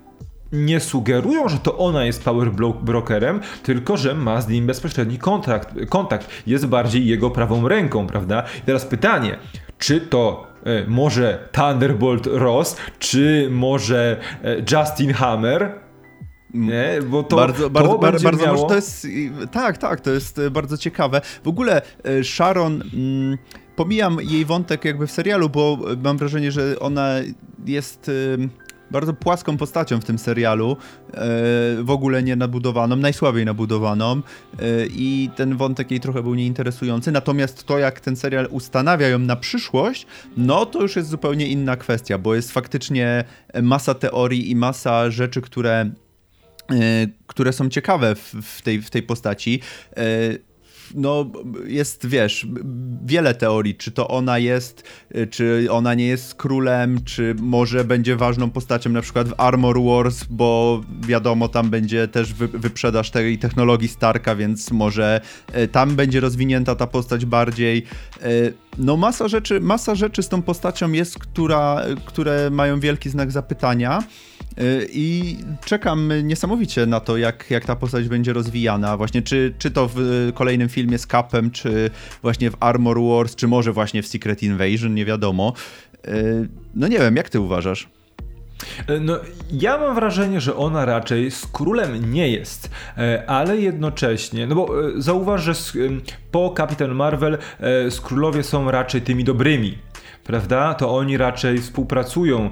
nie 0.51 0.79
sugerują, 0.79 1.49
że 1.49 1.57
to 1.57 1.77
ona 1.77 2.05
jest 2.05 2.23
power 2.23 2.51
brokerem, 2.81 3.39
tylko 3.63 3.97
że 3.97 4.15
ma 4.15 4.41
z 4.41 4.47
nim 4.47 4.67
bezpośredni 4.67 5.17
kontakt, 5.17 5.69
kontakt. 5.89 6.29
Jest 6.47 6.65
bardziej 6.65 7.07
jego 7.07 7.29
prawą 7.29 7.67
ręką, 7.67 8.07
prawda? 8.07 8.43
I 8.59 8.61
teraz 8.61 8.85
pytanie, 8.85 9.37
czy 9.77 10.01
to 10.01 10.47
e, 10.63 10.87
może 10.87 11.49
Thunderbolt 11.51 12.27
Ross, 12.31 12.77
czy 12.99 13.47
może 13.51 14.19
e, 14.43 14.55
Justin 14.71 15.13
Hammer? 15.13 15.87
Nie, 16.53 16.99
bo 17.09 17.23
to 17.23 17.35
bardzo, 17.35 17.63
to 17.63 17.69
bardzo, 17.69 17.97
bardzo, 17.97 18.23
bardzo 18.23 18.45
miało... 18.45 18.67
to 18.67 18.75
jest 18.75 19.07
tak, 19.51 19.77
tak, 19.77 20.01
to 20.01 20.11
jest 20.11 20.39
e, 20.39 20.51
bardzo 20.51 20.77
ciekawe. 20.77 21.21
W 21.43 21.47
ogóle 21.47 21.81
e, 22.03 22.23
Sharon 22.23 22.83
mm, 22.93 23.37
pomijam 23.75 24.17
jej 24.21 24.45
wątek 24.45 24.85
jakby 24.85 25.07
w 25.07 25.11
serialu, 25.11 25.49
bo 25.49 25.77
mam 26.03 26.17
wrażenie, 26.17 26.51
że 26.51 26.79
ona 26.79 27.15
jest 27.65 28.11
bardzo 28.91 29.13
płaską 29.13 29.57
postacią 29.57 29.99
w 30.01 30.05
tym 30.05 30.19
serialu, 30.19 30.71
e, 30.71 31.17
w 31.83 31.89
ogóle 31.89 32.23
nie 32.23 32.35
nabudowaną, 32.35 32.95
najsłabiej 32.95 33.45
nabudowaną 33.45 34.11
e, 34.15 34.21
i 34.85 35.29
ten 35.35 35.57
wątek 35.57 35.91
jej 35.91 35.99
trochę 35.99 36.23
był 36.23 36.35
nieinteresujący, 36.35 37.11
natomiast 37.11 37.63
to 37.63 37.79
jak 37.79 37.99
ten 37.99 38.15
serial 38.15 38.47
ustanawia 38.51 39.07
ją 39.07 39.19
na 39.19 39.35
przyszłość, 39.35 40.07
no 40.37 40.65
to 40.65 40.81
już 40.81 40.95
jest 40.95 41.09
zupełnie 41.09 41.47
inna 41.47 41.75
kwestia, 41.75 42.17
bo 42.17 42.35
jest 42.35 42.51
faktycznie 42.51 43.23
masa 43.61 43.93
teorii 43.93 44.51
i 44.51 44.55
masa 44.55 45.11
rzeczy, 45.11 45.41
które 45.41 45.89
e, 46.71 47.07
które 47.27 47.53
są 47.53 47.69
ciekawe 47.69 48.15
w, 48.41 48.61
tej, 48.61 48.81
w 48.81 48.89
tej 48.89 49.03
postaci 49.03 49.61
no 50.95 51.31
jest, 51.65 52.07
wiesz, 52.07 52.47
wiele 53.05 53.35
teorii, 53.35 53.75
czy 53.75 53.91
to 53.91 54.07
ona 54.07 54.39
jest, 54.39 54.83
y, 55.15 55.27
czy 55.27 55.67
ona 55.71 55.93
nie 55.93 56.07
jest 56.07 56.35
królem, 56.35 57.03
czy 57.03 57.35
może 57.39 57.83
będzie 57.83 58.15
ważną 58.15 58.49
postacią 58.49 58.89
na 58.89 59.01
przykład 59.01 59.29
w 59.29 59.33
Armor 59.37 59.81
Wars, 59.83 60.23
bo 60.29 60.81
wiadomo, 61.07 61.47
tam 61.47 61.69
będzie 61.69 62.07
też 62.07 62.33
wy, 62.33 62.47
wyprzedaż 62.47 63.11
tej 63.11 63.37
technologii 63.37 63.87
Starka, 63.87 64.35
więc 64.35 64.71
może 64.71 65.21
y, 65.57 65.67
tam 65.67 65.95
będzie 65.95 66.19
rozwinięta 66.19 66.75
ta 66.75 66.87
postać 66.87 67.25
bardziej. 67.25 67.83
Y, 68.25 68.53
no 68.77 68.97
masa 68.97 69.27
rzeczy, 69.27 69.61
masa 69.61 69.95
rzeczy 69.95 70.23
z 70.23 70.29
tą 70.29 70.41
postacią 70.41 70.91
jest, 70.91 71.19
która, 71.19 71.81
które 72.05 72.49
mają 72.49 72.79
wielki 72.79 73.09
znak 73.09 73.31
zapytania. 73.31 74.03
I 74.89 75.37
czekam 75.65 76.11
niesamowicie 76.23 76.85
na 76.85 76.99
to, 76.99 77.17
jak, 77.17 77.51
jak 77.51 77.65
ta 77.65 77.75
postać 77.75 78.07
będzie 78.07 78.33
rozwijana. 78.33 78.97
Właśnie, 78.97 79.21
czy, 79.21 79.53
czy 79.57 79.71
to 79.71 79.89
w 79.95 80.29
kolejnym 80.33 80.69
filmie 80.69 80.76
z 80.97 81.07
Capem, 81.07 81.51
czy 81.51 81.89
właśnie 82.21 82.51
w 82.51 82.57
Armor 82.59 83.01
Wars, 83.01 83.35
czy 83.35 83.47
może 83.47 83.73
właśnie 83.73 84.03
w 84.03 84.07
Secret 84.07 84.43
Invasion, 84.43 84.93
nie 84.93 85.05
wiadomo. 85.05 85.53
No 86.75 86.87
nie 86.87 86.99
wiem, 86.99 87.15
jak 87.15 87.29
ty 87.29 87.39
uważasz? 87.39 87.87
No, 89.01 89.19
ja 89.51 89.77
mam 89.77 89.95
wrażenie, 89.95 90.41
że 90.41 90.55
ona 90.55 90.85
raczej 90.85 91.31
z 91.31 91.47
królem 91.47 92.13
nie 92.13 92.29
jest, 92.29 92.69
e, 92.97 93.23
ale 93.27 93.57
jednocześnie, 93.57 94.47
no 94.47 94.55
bo 94.55 94.87
e, 94.87 94.91
zauważ, 95.01 95.43
że 95.43 95.53
po 96.31 96.49
Kapitan 96.49 96.95
Marvel 96.95 97.37
skrólowie 97.89 98.43
są 98.43 98.71
raczej 98.71 99.01
tymi 99.01 99.23
dobrymi 99.23 99.77
prawda, 100.27 100.73
to 100.73 100.95
oni 100.95 101.17
raczej 101.17 101.57
współpracują 101.57 102.45
e, 102.45 102.49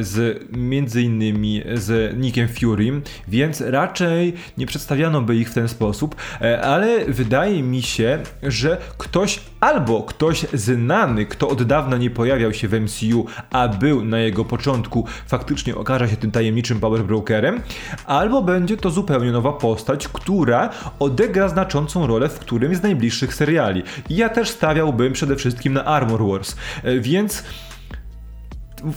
z 0.00 0.44
między 0.52 1.02
innymi 1.02 1.62
z 1.74 2.16
Nickiem 2.18 2.48
Fury, 2.48 3.02
więc 3.28 3.60
raczej 3.60 4.34
nie 4.58 4.66
przedstawiano 4.66 5.22
by 5.22 5.36
ich 5.36 5.50
w 5.50 5.54
ten 5.54 5.68
sposób, 5.68 6.16
e, 6.40 6.62
ale 6.62 7.04
wydaje 7.04 7.62
mi 7.62 7.82
się, 7.82 8.18
że 8.42 8.78
ktoś 8.98 9.40
albo 9.60 10.02
ktoś 10.02 10.46
znany, 10.52 11.26
kto 11.26 11.48
od 11.48 11.62
dawna 11.62 11.96
nie 11.96 12.10
pojawiał 12.10 12.52
się 12.52 12.68
w 12.68 12.80
MCU, 12.80 13.26
a 13.50 13.68
był 13.68 14.04
na 14.04 14.18
jego 14.18 14.44
początku, 14.44 15.06
faktycznie 15.26 15.76
okaże 15.76 16.08
się 16.08 16.16
tym 16.16 16.30
tajemniczym 16.30 16.80
power 16.80 17.04
brokerem, 17.04 17.60
albo 18.06 18.42
będzie 18.42 18.76
to 18.76 18.90
zupełnie 18.90 19.32
nowa 19.32 19.52
postać, 19.52 20.08
która 20.08 20.70
odegra 20.98 21.48
znaczącą 21.48 22.06
rolę 22.06 22.28
w 22.28 22.38
którymś 22.38 22.76
z 22.76 22.82
najbliższych 22.82 23.34
seriali. 23.34 23.82
I 24.08 24.16
ja 24.16 24.28
też 24.28 24.48
stawiałbym 24.48 25.12
przede 25.12 25.36
wszystkim 25.36 25.72
na 25.72 25.84
Armor 25.84 26.26
Wars. 26.26 26.56
E, 26.84 27.00
więc 27.12 27.44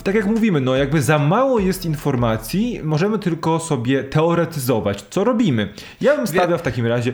tak 0.03 0.15
jak 0.15 0.25
mówimy, 0.25 0.61
no 0.61 0.75
jakby 0.75 1.01
za 1.01 1.19
mało 1.19 1.59
jest 1.59 1.85
informacji, 1.85 2.79
możemy 2.83 3.19
tylko 3.19 3.59
sobie 3.59 4.03
teoretyzować, 4.03 5.01
co 5.09 5.23
robimy. 5.23 5.73
Ja 6.01 6.17
bym 6.17 6.27
stawiał 6.27 6.59
w 6.59 6.61
takim 6.61 6.85
razie 6.85 7.13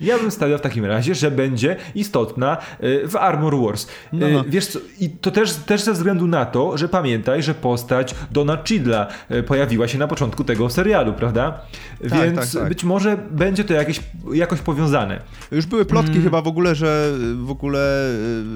ja 0.00 0.18
bym 0.18 0.30
stawiał 0.30 0.58
w 0.58 0.60
takim 0.60 0.84
razie, 0.84 1.14
że 1.14 1.30
będzie 1.30 1.76
istotna 1.94 2.56
y, 2.84 3.08
w 3.08 3.16
Armor 3.16 3.56
Wars. 3.60 3.86
No, 4.12 4.28
no. 4.28 4.44
Wiesz 4.48 4.66
co, 4.66 4.78
i 5.00 5.10
to 5.10 5.30
też, 5.30 5.54
też 5.54 5.82
ze 5.82 5.92
względu 5.92 6.26
na 6.26 6.46
to, 6.46 6.78
że 6.78 6.88
pamiętaj, 6.88 7.42
że 7.42 7.54
postać 7.54 8.14
Dona 8.30 8.58
Chidla 8.64 9.06
y, 9.30 9.42
pojawiła 9.42 9.88
się 9.88 9.98
na 9.98 10.08
początku 10.08 10.44
tego 10.44 10.70
serialu, 10.70 11.12
prawda? 11.12 11.60
Tak, 12.08 12.20
Więc 12.22 12.36
tak, 12.52 12.60
tak. 12.60 12.68
być 12.68 12.84
może 12.84 13.16
będzie 13.30 13.64
to 13.64 13.74
jakieś, 13.74 14.00
jakoś 14.32 14.60
powiązane. 14.60 15.20
Już 15.52 15.66
były 15.66 15.84
plotki 15.84 16.08
hmm. 16.08 16.24
chyba 16.24 16.42
w 16.42 16.46
ogóle, 16.46 16.74
że 16.74 17.12
w 17.36 17.50
ogóle 17.50 18.10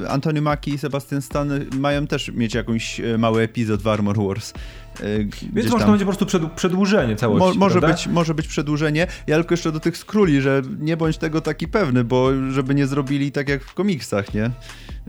Anthony 0.09 0.41
Mackie 0.41 0.71
i 0.71 0.79
Sebastian 0.79 1.23
Stan 1.23 1.65
mają 1.79 2.07
też 2.07 2.33
mieć 2.33 2.55
jakiś 2.55 3.01
mały 3.19 3.43
epizod 3.43 3.83
w 3.83 3.89
Armor 3.89 4.17
Wars. 4.17 4.53
E, 5.01 5.05
Więc 5.53 5.71
może 5.71 5.85
to 5.85 5.91
będzie 5.91 6.05
po 6.05 6.11
prostu 6.11 6.27
przed, 6.27 6.53
przedłużenie 6.53 7.17
całości. 7.17 7.49
Mo, 7.49 7.55
może, 7.55 7.81
być, 7.81 8.07
może 8.07 8.35
być 8.35 8.49
przedłużenie. 8.49 9.07
Ja 9.27 9.37
tylko 9.37 9.53
jeszcze 9.53 9.73
do 9.73 9.81
tych 9.81 9.97
skróli, 9.97 10.41
że 10.41 10.63
nie 10.81 10.97
bądź 10.97 11.19
tego 11.19 11.41
taki 11.41 11.69
pewny, 11.69 12.05
bo 12.05 12.31
żeby 12.51 12.75
nie 12.75 12.87
zrobili 12.87 13.33
tak 13.33 13.49
jak 13.49 13.65
w 13.65 13.75
komiksach, 13.75 14.35
nie? 14.35 14.51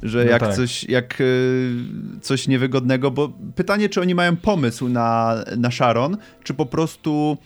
Że 0.04 0.26
no 0.26 0.32
jak, 0.32 0.40
tak. 0.40 0.56
coś, 0.56 0.84
jak 0.84 1.22
y, 1.22 1.72
coś 2.22 2.48
niewygodnego, 2.48 3.12
bo 3.12 3.30
pytanie, 3.56 3.90
czy 3.90 4.02
oni 4.02 4.16
mają 4.16 4.36
pomysł 4.36 4.90
na, 4.90 5.36
na 5.58 5.72
Sharon, 5.72 6.18
czy 6.44 6.54
po 6.54 6.66
prostu 6.66 7.38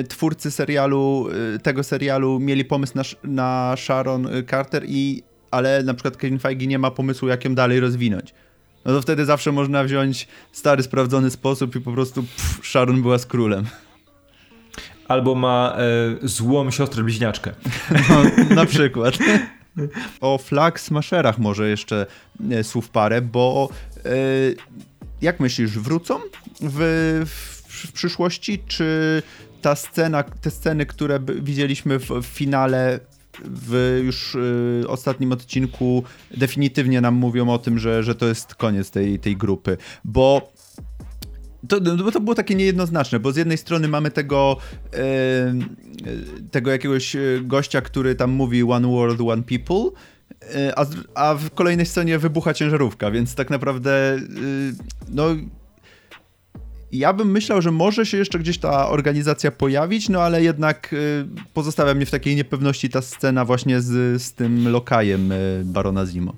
y, 0.00 0.04
twórcy 0.04 0.50
serialu, 0.50 1.28
y, 1.56 1.58
tego 1.58 1.82
serialu 1.82 2.40
mieli 2.40 2.64
pomysł 2.64 2.92
na, 2.96 3.02
na 3.24 3.74
Sharon 3.76 4.28
Carter 4.50 4.84
i 4.86 5.22
ale 5.50 5.82
na 5.82 5.94
przykład 5.94 6.16
Kevin 6.16 6.38
Feige 6.38 6.66
nie 6.66 6.78
ma 6.78 6.90
pomysłu, 6.90 7.28
jak 7.28 7.44
ją 7.44 7.54
dalej 7.54 7.80
rozwinąć 7.80 8.34
no 8.84 8.92
to 8.92 9.02
wtedy 9.02 9.24
zawsze 9.24 9.52
można 9.52 9.84
wziąć 9.84 10.28
stary, 10.52 10.82
sprawdzony 10.82 11.30
sposób 11.30 11.76
i 11.76 11.80
po 11.80 11.92
prostu 11.92 12.22
pff, 12.22 12.66
Sharon 12.66 13.02
była 13.02 13.18
z 13.18 13.26
królem. 13.26 13.66
Albo 15.08 15.34
ma 15.34 15.76
e, 16.22 16.28
złą 16.28 16.70
siostrę 16.70 17.02
bliźniaczkę. 17.02 17.52
No, 18.10 18.54
na 18.54 18.66
przykład. 18.66 19.18
O 20.20 20.38
Flag 20.38 20.80
Smasherach 20.80 21.38
może 21.38 21.68
jeszcze 21.68 22.06
e, 22.50 22.64
słów 22.64 22.88
parę, 22.88 23.22
bo 23.22 23.68
e, 23.96 24.10
jak 25.22 25.40
myślisz, 25.40 25.78
wrócą 25.78 26.20
w, 26.60 27.24
w 27.26 27.58
w 27.86 27.92
przyszłości, 27.92 28.62
czy 28.66 29.22
ta 29.62 29.74
scena, 29.74 30.22
te 30.22 30.50
sceny, 30.50 30.86
które 30.86 31.20
widzieliśmy 31.40 31.98
w, 31.98 32.10
w 32.10 32.26
finale 32.26 33.00
w 33.44 34.00
już 34.04 34.34
y, 34.34 34.84
ostatnim 34.88 35.32
odcinku 35.32 36.04
definitywnie 36.36 37.00
nam 37.00 37.14
mówią 37.14 37.48
o 37.48 37.58
tym, 37.58 37.78
że, 37.78 38.02
że 38.02 38.14
to 38.14 38.26
jest 38.26 38.54
koniec 38.54 38.90
tej, 38.90 39.18
tej 39.18 39.36
grupy, 39.36 39.76
bo 40.04 40.52
to, 41.68 41.80
bo 41.80 42.12
to 42.12 42.20
było 42.20 42.34
takie 42.34 42.54
niejednoznaczne, 42.54 43.20
bo 43.20 43.32
z 43.32 43.36
jednej 43.36 43.58
strony 43.58 43.88
mamy 43.88 44.10
tego, 44.10 44.56
e, 44.94 44.98
tego 46.50 46.70
jakiegoś 46.70 47.16
gościa, 47.42 47.80
który 47.80 48.14
tam 48.14 48.30
mówi 48.30 48.62
One 48.62 48.88
World, 48.88 49.20
One 49.20 49.42
People, 49.42 49.90
a, 50.76 50.86
a 51.14 51.34
w 51.34 51.50
kolejnej 51.50 51.86
scenie 51.86 52.18
wybucha 52.18 52.54
ciężarówka, 52.54 53.10
więc 53.10 53.34
tak 53.34 53.50
naprawdę 53.50 54.18
no 55.08 55.24
ja 56.92 57.12
bym 57.12 57.30
myślał, 57.30 57.62
że 57.62 57.70
może 57.70 58.06
się 58.06 58.16
jeszcze 58.16 58.38
gdzieś 58.38 58.58
ta 58.58 58.88
organizacja 58.88 59.50
pojawić, 59.50 60.08
no 60.08 60.22
ale 60.22 60.42
jednak 60.42 60.92
y, 60.92 61.26
pozostawia 61.54 61.94
mnie 61.94 62.06
w 62.06 62.10
takiej 62.10 62.36
niepewności 62.36 62.88
ta 62.88 63.02
scena 63.02 63.44
właśnie 63.44 63.80
z, 63.80 64.22
z 64.22 64.32
tym 64.32 64.68
lokajem 64.68 65.32
y, 65.32 65.62
Barona 65.64 66.06
Zimo. 66.06 66.34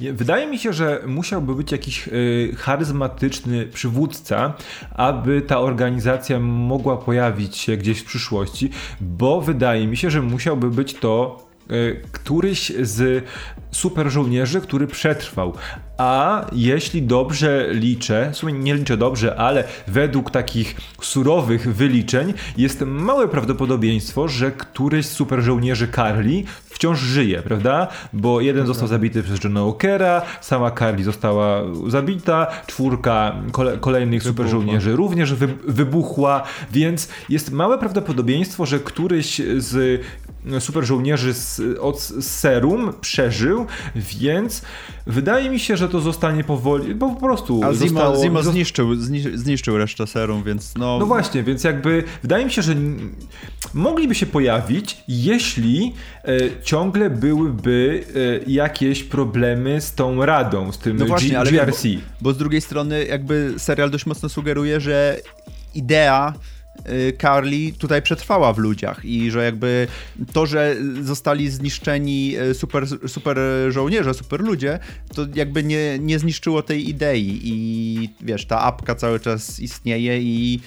Wydaje 0.00 0.46
mi 0.46 0.58
się, 0.58 0.72
że 0.72 1.02
musiałby 1.06 1.54
być 1.54 1.72
jakiś 1.72 2.08
y, 2.08 2.54
charyzmatyczny 2.56 3.66
przywódca, 3.66 4.54
aby 4.94 5.42
ta 5.42 5.60
organizacja 5.60 6.40
mogła 6.40 6.96
pojawić 6.96 7.56
się 7.56 7.76
gdzieś 7.76 8.00
w 8.00 8.04
przyszłości, 8.04 8.70
bo 9.00 9.40
wydaje 9.40 9.86
mi 9.86 9.96
się, 9.96 10.10
że 10.10 10.22
musiałby 10.22 10.70
być 10.70 10.94
to 10.94 11.47
któryś 12.12 12.72
z 12.80 13.24
super 13.70 14.10
żołnierzy, 14.10 14.60
który 14.60 14.86
przetrwał. 14.86 15.54
A 15.98 16.46
jeśli 16.52 17.02
dobrze 17.02 17.68
liczę, 17.70 18.30
w 18.32 18.36
sumie 18.36 18.52
nie 18.52 18.74
liczę 18.74 18.96
dobrze, 18.96 19.36
ale 19.36 19.64
według 19.86 20.30
takich 20.30 20.76
surowych 21.00 21.74
wyliczeń 21.74 22.34
jest 22.56 22.80
małe 22.80 23.28
prawdopodobieństwo, 23.28 24.28
że 24.28 24.50
któryś 24.50 25.06
z 25.06 25.12
super 25.12 25.40
żołnierzy 25.42 25.88
Carly 25.88 26.42
wciąż 26.64 26.98
żyje, 26.98 27.42
prawda? 27.42 27.88
Bo 28.12 28.40
jeden 28.40 28.66
został 28.66 28.88
zabity 28.88 29.22
przez 29.22 29.44
Johna 29.44 29.64
Walkera, 29.64 30.22
sama 30.40 30.70
Carly 30.70 31.04
została 31.04 31.62
zabita, 31.86 32.46
czwórka 32.66 33.34
kole 33.52 33.78
kolejnych 33.78 34.22
super 34.22 34.48
żołnierzy 34.48 34.96
również 34.96 35.34
wy 35.34 35.46
wybuchła, 35.66 36.42
więc 36.72 37.08
jest 37.28 37.52
małe 37.52 37.78
prawdopodobieństwo, 37.78 38.66
że 38.66 38.78
któryś 38.78 39.42
z 39.56 40.02
super 40.58 40.84
żołnierzy 40.84 41.34
z, 41.34 41.60
od 41.80 42.00
serum 42.20 42.92
przeżył, 43.00 43.66
więc 43.96 44.62
wydaje 45.06 45.50
mi 45.50 45.60
się, 45.60 45.76
że 45.76 45.88
to 45.88 46.00
zostanie 46.00 46.44
powoli, 46.44 46.94
bo 46.94 47.14
po 47.14 47.20
prostu 47.20 47.60
A 47.64 47.74
Zimo, 47.74 47.88
zostało, 47.88 48.22
Zimo 48.22 48.42
zniszczył, 48.42 48.94
zniszczył 49.34 49.78
resztę 49.78 50.06
serum, 50.06 50.42
więc 50.42 50.74
no... 50.74 50.98
No 50.98 51.06
właśnie, 51.06 51.42
więc 51.42 51.64
jakby 51.64 52.04
wydaje 52.22 52.44
mi 52.44 52.50
się, 52.50 52.62
że 52.62 52.74
mogliby 53.74 54.14
się 54.14 54.26
pojawić, 54.26 54.96
jeśli 55.08 55.94
e, 56.24 56.62
ciągle 56.62 57.10
byłyby 57.10 58.04
e, 58.46 58.50
jakieś 58.50 59.04
problemy 59.04 59.80
z 59.80 59.94
tą 59.94 60.24
radą, 60.24 60.72
z 60.72 60.78
tym 60.78 60.96
no 60.96 61.06
właśnie, 61.06 61.30
G 61.30 61.40
ale 61.40 61.50
GRC. 61.50 61.82
Bo, 61.88 62.00
bo 62.20 62.32
z 62.32 62.36
drugiej 62.36 62.60
strony 62.60 63.04
jakby 63.04 63.54
serial 63.56 63.90
dość 63.90 64.06
mocno 64.06 64.28
sugeruje, 64.28 64.80
że 64.80 65.16
idea 65.74 66.34
Carly 67.20 67.72
tutaj 67.78 68.02
przetrwała 68.02 68.52
w 68.52 68.58
ludziach 68.58 69.04
i 69.04 69.30
że 69.30 69.44
jakby 69.44 69.86
to, 70.32 70.46
że 70.46 70.76
zostali 71.02 71.50
zniszczeni 71.50 72.36
y, 72.50 72.54
super, 72.54 72.84
super 73.08 73.38
żołnierze, 73.68 74.14
super 74.14 74.40
ludzie, 74.40 74.78
to 75.14 75.26
jakby 75.34 75.64
nie, 75.64 75.98
nie 75.98 76.18
zniszczyło 76.18 76.62
tej 76.62 76.88
idei 76.88 77.40
i 77.44 78.10
wiesz, 78.20 78.46
ta 78.46 78.60
apka 78.60 78.94
cały 78.94 79.20
czas 79.20 79.60
istnieje 79.60 80.22
i 80.22 80.60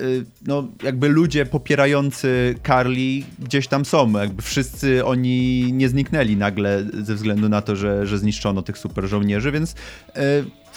y, 0.00 0.24
no 0.46 0.68
jakby 0.82 1.08
ludzie 1.08 1.46
popierający 1.46 2.54
Carly 2.66 3.22
gdzieś 3.38 3.68
tam 3.68 3.84
są, 3.84 4.12
jakby 4.12 4.42
wszyscy 4.42 5.04
oni 5.04 5.72
nie 5.72 5.88
zniknęli 5.88 6.36
nagle 6.36 6.84
ze 7.02 7.14
względu 7.14 7.48
na 7.48 7.62
to, 7.62 7.76
że, 7.76 8.06
że 8.06 8.18
zniszczono 8.18 8.62
tych 8.62 8.78
super 8.78 9.08
żołnierzy, 9.08 9.52
więc 9.52 9.74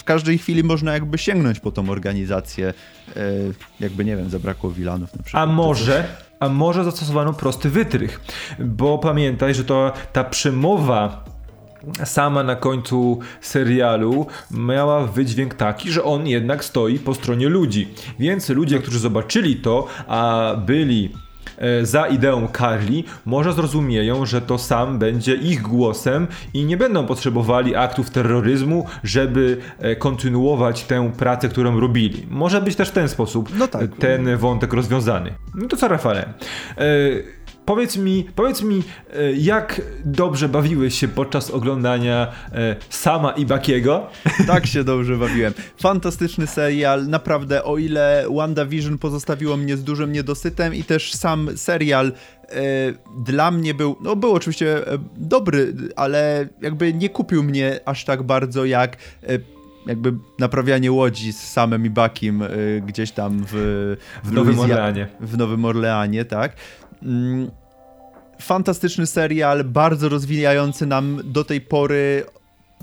w 0.02 0.04
każdej 0.04 0.38
chwili 0.38 0.64
można 0.64 0.94
jakby 0.94 1.18
sięgnąć 1.18 1.60
po 1.60 1.72
tą 1.72 1.90
organizację, 1.90 2.74
e, 3.16 3.22
jakby 3.80 4.06
nie 4.06 4.18
wiem, 4.18 4.30
zabrakło 4.30 4.72
Wilanów 4.72 5.16
na 5.16 5.24
przykład. 5.24 5.44
A 5.44 5.46
może, 5.46 6.08
a 6.40 6.50
może 6.50 6.84
zastosowano 6.84 7.34
prosty 7.34 7.70
wytrych, 7.70 8.22
bo 8.60 8.98
pamiętaj, 8.98 9.54
że 9.56 9.64
to 9.64 9.94
ta 10.14 10.24
przemowa 10.24 11.26
sama 12.06 12.44
na 12.44 12.56
końcu 12.56 13.20
serialu 13.42 14.28
miała 14.52 15.08
wydźwięk 15.08 15.54
taki, 15.54 15.92
że 15.92 16.04
on 16.04 16.28
jednak 16.28 16.66
stoi 16.66 17.00
po 17.00 17.14
stronie 17.14 17.50
ludzi. 17.50 17.88
Więc 18.20 18.50
ludzie, 18.50 18.80
którzy 18.80 19.00
zobaczyli 19.00 19.56
to, 19.56 19.88
a 20.08 20.52
byli 20.66 21.10
za 21.84 22.08
ideą 22.08 22.48
Carly, 22.58 23.04
może 23.26 23.54
zrozumieją, 23.54 24.26
że 24.26 24.42
to 24.42 24.58
sam 24.58 25.00
będzie 25.00 25.36
ich 25.36 25.62
głosem 25.62 26.28
i 26.54 26.66
nie 26.66 26.78
będą 26.78 27.06
potrzebowali 27.06 27.76
aktów 27.76 28.10
terroryzmu, 28.10 28.86
żeby 29.04 29.58
e, 29.80 29.96
kontynuować 29.96 30.84
tę 30.84 31.12
pracę, 31.18 31.50
którą 31.50 31.80
robili. 31.80 32.26
Może 32.30 32.62
być 32.62 32.76
też 32.76 32.90
w 32.90 32.92
ten 32.92 33.10
sposób 33.10 33.50
no 33.58 33.68
tak. 33.68 33.96
ten 34.00 34.38
wątek 34.38 34.74
rozwiązany. 34.74 35.34
No 35.56 35.68
to 35.68 35.78
co, 35.78 35.88
Rafale? 35.88 36.34
Powiedz 37.66 37.98
mi, 37.98 38.26
powiedz 38.36 38.62
mi, 38.62 38.84
e, 39.14 39.34
jak 39.34 39.82
dobrze 40.06 40.50
bawiłeś 40.50 41.00
się 41.00 41.08
podczas 41.08 41.52
oglądania 41.52 42.28
e, 42.52 42.76
Sama 42.90 43.32
i 43.32 43.46
Bakiego? 43.46 44.08
Tak 44.48 44.68
się 44.68 44.84
dobrze 44.84 45.18
bawiłem. 45.18 45.54
Fantastyczny 45.78 46.48
serial, 46.48 47.08
naprawdę, 47.08 47.64
o 47.64 47.78
ile 47.78 48.26
WandaVision 48.36 48.98
pozostawiło 48.98 49.58
mnie 49.58 49.78
z 49.78 49.84
dużym 49.84 50.12
niedosytem 50.12 50.76
i 50.76 50.84
też 50.84 51.14
sam 51.14 51.50
serial 51.58 52.08
e, 52.08 52.52
dla 53.26 53.52
mnie 53.52 53.74
był, 53.74 53.96
no 54.04 54.16
był 54.16 54.34
oczywiście 54.34 54.82
dobry, 55.16 55.74
ale 55.96 56.48
jakby 56.62 56.94
nie 56.94 57.10
kupił 57.10 57.44
mnie 57.44 57.80
aż 57.86 58.06
tak 58.06 58.24
bardzo 58.24 58.66
jak 58.66 58.98
jakby 59.86 60.14
naprawianie 60.40 60.92
łodzi 60.92 61.34
z 61.34 61.40
samym 61.40 61.86
i 61.86 61.90
Bakim 61.90 62.44
gdzieś 62.88 63.12
tam 63.12 63.46
w, 63.48 63.52
w, 64.24 64.30
w 64.30 64.32
Nowym 64.32 64.60
Orleanie. 64.60 65.08
W 65.20 65.38
Nowym 65.38 65.66
Orleanie, 65.66 66.26
tak. 66.26 66.56
Mm, 67.04 67.52
fantastyczny 68.42 69.08
serial, 69.08 69.64
bardzo 69.64 70.10
rozwijający 70.10 70.86
nam 70.86 71.22
do 71.24 71.44
tej 71.44 71.62
pory 71.62 72.26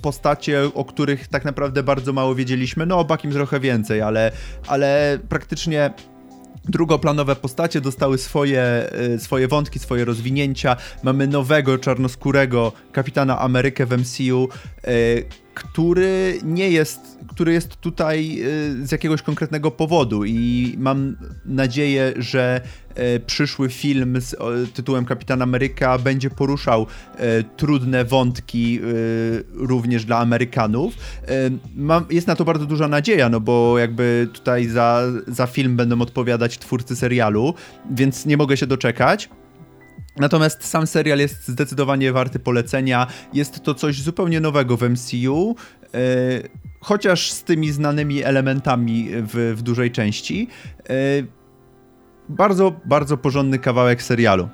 postacie, 0.02 0.70
o 0.74 0.84
których 0.84 1.28
tak 1.28 1.44
naprawdę 1.44 1.82
bardzo 1.82 2.12
mało 2.12 2.34
wiedzieliśmy. 2.34 2.86
No 2.86 2.98
o 2.98 3.04
Bakim 3.04 3.32
trochę 3.32 3.60
więcej, 3.60 4.00
ale, 4.02 4.32
ale 4.66 5.18
praktycznie 5.28 5.90
drugoplanowe 6.64 7.36
postacie 7.36 7.80
dostały 7.80 8.18
swoje, 8.18 8.90
y, 9.14 9.18
swoje 9.18 9.48
wątki, 9.48 9.78
swoje 9.78 10.04
rozwinięcia. 10.04 10.76
Mamy 11.02 11.26
nowego 11.26 11.78
czarnoskórego 11.78 12.72
kapitana 12.92 13.38
Amerykę 13.38 13.86
w 13.86 13.92
MCU, 13.92 14.48
y, 14.88 15.24
który 15.58 16.40
nie 16.44 16.70
jest, 16.70 17.18
który 17.28 17.52
jest 17.52 17.76
tutaj 17.76 18.42
y, 18.82 18.86
z 18.86 18.92
jakiegoś 18.92 19.22
konkretnego 19.22 19.70
powodu 19.70 20.24
i 20.24 20.74
mam 20.78 21.16
nadzieję, 21.44 22.12
że 22.16 22.60
przyszły 23.26 23.68
film 23.68 24.20
z 24.20 24.36
tytułem 24.74 25.04
Kapitan 25.04 25.42
Ameryka 25.42 25.98
będzie 25.98 26.30
poruszał 26.30 26.86
trudne 27.56 28.04
wątki 28.04 28.80
również 29.54 30.04
dla 30.04 30.18
Amerykanów. 30.18 30.94
Jest 32.10 32.26
na 32.26 32.36
to 32.36 32.44
bardzo 32.44 32.66
duża 32.66 32.88
nadzieja, 32.88 33.28
no 33.28 33.40
bo 33.40 33.78
jakby 33.78 34.28
tutaj 34.32 34.66
za, 34.66 35.02
za 35.26 35.46
film 35.46 35.76
będą 35.76 36.00
odpowiadać 36.02 36.58
twórcy 36.58 36.96
serialu, 36.96 37.54
więc 37.90 38.26
nie 38.26 38.36
mogę 38.36 38.56
się 38.56 38.66
doczekać. 38.66 39.28
Natomiast 40.18 40.64
sam 40.64 40.86
serial 40.86 41.18
jest 41.18 41.48
zdecydowanie 41.48 42.12
warty 42.12 42.38
polecenia. 42.38 43.06
Jest 43.32 43.62
to 43.62 43.74
coś 43.74 44.02
zupełnie 44.02 44.40
nowego 44.40 44.76
w 44.76 44.82
MCU, 44.82 45.56
e, 45.94 45.98
chociaż 46.80 47.30
z 47.30 47.44
tymi 47.44 47.72
znanymi 47.72 48.22
elementami 48.22 49.08
w, 49.10 49.54
w 49.56 49.62
dużej 49.62 49.90
części. 49.90 50.48
Yy, 50.88 51.26
bardzo, 52.28 52.72
bardzo 52.84 53.16
porządny 53.16 53.58
kawałek 53.58 54.02
serialu. 54.02 54.48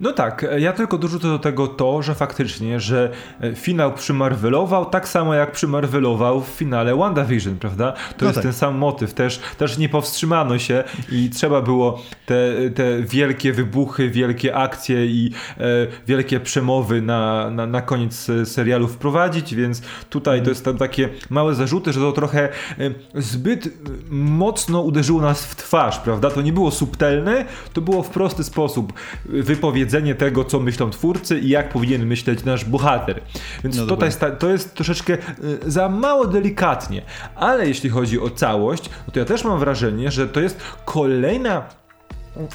No 0.00 0.12
tak, 0.12 0.46
ja 0.58 0.72
tylko 0.72 0.98
dorzucę 0.98 1.28
do 1.28 1.38
tego 1.38 1.66
to, 1.66 2.02
że 2.02 2.14
faktycznie, 2.14 2.80
że 2.80 3.10
e, 3.40 3.54
finał 3.54 3.94
przymarwelował 3.94 4.84
tak 4.84 5.08
samo 5.08 5.34
jak 5.34 5.52
przymarwelował 5.52 6.42
w 6.42 6.46
finale 6.46 6.96
WandaVision, 6.96 7.56
prawda? 7.56 7.92
To 7.92 7.98
no 8.20 8.26
jest 8.26 8.34
tak. 8.34 8.42
ten 8.42 8.52
sam 8.52 8.76
motyw, 8.76 9.14
też, 9.14 9.40
też 9.58 9.78
nie 9.78 9.88
powstrzymano 9.88 10.58
się 10.58 10.84
i 11.12 11.30
trzeba 11.30 11.62
było 11.62 12.02
te, 12.26 12.52
te 12.74 13.02
wielkie 13.02 13.52
wybuchy, 13.52 14.10
wielkie 14.10 14.56
akcje 14.56 15.06
i 15.06 15.30
e, 15.58 15.62
wielkie 16.06 16.40
przemowy 16.40 17.02
na, 17.02 17.50
na, 17.50 17.66
na 17.66 17.82
koniec 17.82 18.26
serialu 18.44 18.88
wprowadzić, 18.88 19.54
więc 19.54 19.82
tutaj 20.10 20.42
to 20.42 20.48
jest 20.48 20.64
tam 20.64 20.78
takie 20.78 21.08
małe 21.30 21.54
zarzuty, 21.54 21.92
że 21.92 22.00
to 22.00 22.12
trochę 22.12 22.44
e, 22.44 22.50
zbyt 23.14 23.68
mocno 24.10 24.82
uderzyło 24.82 25.20
nas 25.20 25.44
w 25.44 25.56
twarz, 25.56 25.98
prawda? 25.98 26.30
To 26.30 26.42
nie 26.42 26.52
było 26.52 26.70
subtelne, 26.70 27.44
to 27.72 27.80
było 27.80 28.02
w 28.02 28.10
prosty 28.10 28.44
sposób 28.44 28.92
wypowiedziane 29.24 29.87
powiedzenie 29.88 30.14
tego, 30.14 30.44
co 30.44 30.60
myślą 30.60 30.90
twórcy 30.90 31.38
i 31.38 31.48
jak 31.48 31.68
powinien 31.68 32.06
myśleć 32.06 32.44
nasz 32.44 32.64
bohater. 32.64 33.20
Więc 33.64 33.76
No 33.76 33.86
tutaj 33.86 34.12
sta- 34.12 34.30
to 34.30 34.50
jest 34.50 34.74
troszeczkę 34.74 35.12
y, 35.14 35.70
za 35.70 35.88
mało 35.88 36.26
delikatnie. 36.26 37.02
Ale 37.34 37.68
jeśli 37.68 37.90
chodzi 37.90 38.20
o 38.20 38.30
całość, 38.30 38.90
no 39.06 39.12
to 39.12 39.18
ja 39.18 39.24
też 39.24 39.44
mam 39.44 39.58
wrażenie, 39.58 40.10
że 40.10 40.28
to 40.28 40.40
jest 40.40 40.60
kolejna 40.84 41.62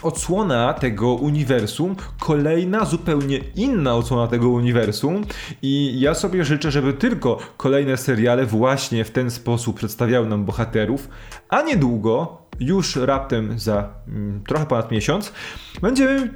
odsłona 0.04 0.74
tego 0.74 1.14
uniwersum, 1.14 1.96
kolejna 2.20 2.86
zupełnie 2.86 3.38
inna 3.56 3.96
odsłona 3.96 4.28
tego 4.28 4.50
uniwersum 4.50 5.26
i 5.62 6.00
ja 6.00 6.14
sobie 6.14 6.46
życzę, 6.46 6.72
żeby 6.72 6.94
tylko 6.94 7.38
kolejne 7.58 7.98
seriale 7.98 8.46
właśnie 8.46 9.06
w 9.06 9.12
ten 9.12 9.32
sposób 9.32 9.76
przedstawiały 9.76 10.28
nam 10.28 10.46
bohaterów, 10.46 11.08
a 11.50 11.62
niedługo, 11.62 12.38
już 12.60 12.96
raptem 12.96 13.60
za 13.60 13.90
mm, 14.08 14.44
trochę 14.48 14.66
ponad 14.66 14.92
miesiąc, 14.92 15.34
będziemy 15.82 16.30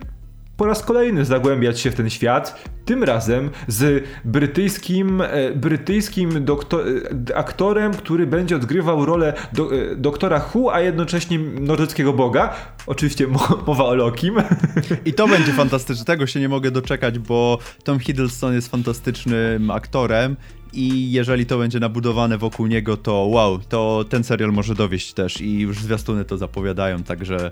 po 0.57 0.65
raz 0.65 0.83
kolejny 0.83 1.25
zagłębiać 1.25 1.79
się 1.79 1.91
w 1.91 1.95
ten 1.95 2.09
świat, 2.09 2.69
tym 2.85 3.03
razem 3.03 3.49
z 3.67 4.03
brytyjskim, 4.25 5.21
e, 5.21 5.51
brytyjskim 5.55 6.45
doktor, 6.45 6.85
e, 7.29 7.37
aktorem, 7.37 7.93
który 7.93 8.27
będzie 8.27 8.55
odgrywał 8.55 9.05
rolę 9.05 9.33
do, 9.53 9.75
e, 9.75 9.95
doktora 9.95 10.39
Hu, 10.39 10.69
a 10.69 10.81
jednocześnie 10.81 11.39
nordyckiego 11.39 12.13
boga. 12.13 12.55
Oczywiście 12.87 13.27
mo- 13.27 13.63
mowa 13.67 13.83
o 13.83 13.95
Lokim. 13.95 14.35
I 15.05 15.13
to 15.13 15.27
będzie 15.27 15.53
fantastyczne, 15.53 16.05
tego 16.05 16.27
się 16.27 16.39
nie 16.39 16.49
mogę 16.49 16.71
doczekać, 16.71 17.19
bo 17.19 17.59
Tom 17.83 17.99
Hiddleston 17.99 18.53
jest 18.53 18.71
fantastycznym 18.71 19.71
aktorem 19.71 20.35
i 20.73 21.11
jeżeli 21.11 21.45
to 21.45 21.57
będzie 21.57 21.79
nabudowane 21.79 22.37
wokół 22.37 22.67
niego, 22.67 22.97
to 22.97 23.13
wow, 23.13 23.59
to 23.59 24.05
ten 24.09 24.23
serial 24.23 24.51
może 24.51 24.75
dowieść 24.75 25.13
też 25.13 25.41
i 25.41 25.59
już 25.59 25.79
zwiastuny 25.79 26.25
to 26.25 26.37
zapowiadają, 26.37 27.03
także 27.03 27.51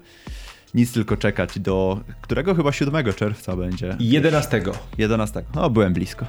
nic 0.75 0.93
tylko 0.93 1.17
czekać 1.17 1.59
do 1.59 1.99
którego 2.21 2.55
chyba 2.55 2.71
7 2.71 3.13
czerwca 3.13 3.55
będzie. 3.55 3.95
11. 3.99 4.61
11. 4.97 5.43
No, 5.55 5.69
byłem 5.69 5.93
blisko. 5.93 6.25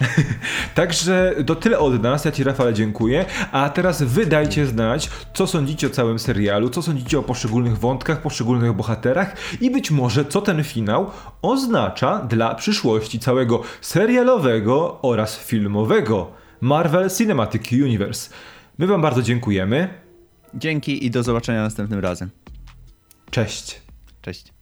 Także 0.74 1.34
to 1.46 1.54
tyle 1.54 1.78
od 1.78 2.02
nas. 2.02 2.24
Ja 2.24 2.32
Ci, 2.32 2.44
Rafale, 2.44 2.74
dziękuję. 2.74 3.24
A 3.52 3.68
teraz 3.68 4.02
wy 4.02 4.26
dajcie 4.26 4.66
znać, 4.66 5.10
co 5.34 5.46
sądzicie 5.46 5.86
o 5.86 5.90
całym 5.90 6.18
serialu, 6.18 6.70
co 6.70 6.82
sądzicie 6.82 7.18
o 7.18 7.22
poszczególnych 7.22 7.78
wątkach, 7.78 8.22
poszczególnych 8.22 8.72
bohaterach 8.72 9.36
i 9.60 9.70
być 9.70 9.90
może 9.90 10.24
co 10.24 10.40
ten 10.40 10.64
finał 10.64 11.10
oznacza 11.42 12.18
dla 12.18 12.54
przyszłości 12.54 13.18
całego 13.18 13.62
serialowego 13.80 14.98
oraz 15.02 15.38
filmowego 15.38 16.30
Marvel 16.60 17.10
Cinematic 17.10 17.72
Universe. 17.72 18.30
My 18.78 18.86
Wam 18.86 19.02
bardzo 19.02 19.22
dziękujemy. 19.22 19.88
Dzięki 20.54 21.06
i 21.06 21.10
do 21.10 21.22
zobaczenia 21.22 21.62
następnym 21.62 22.00
razem. 22.00 22.30
Cześć. 23.30 23.80
Cześć. 24.22 24.55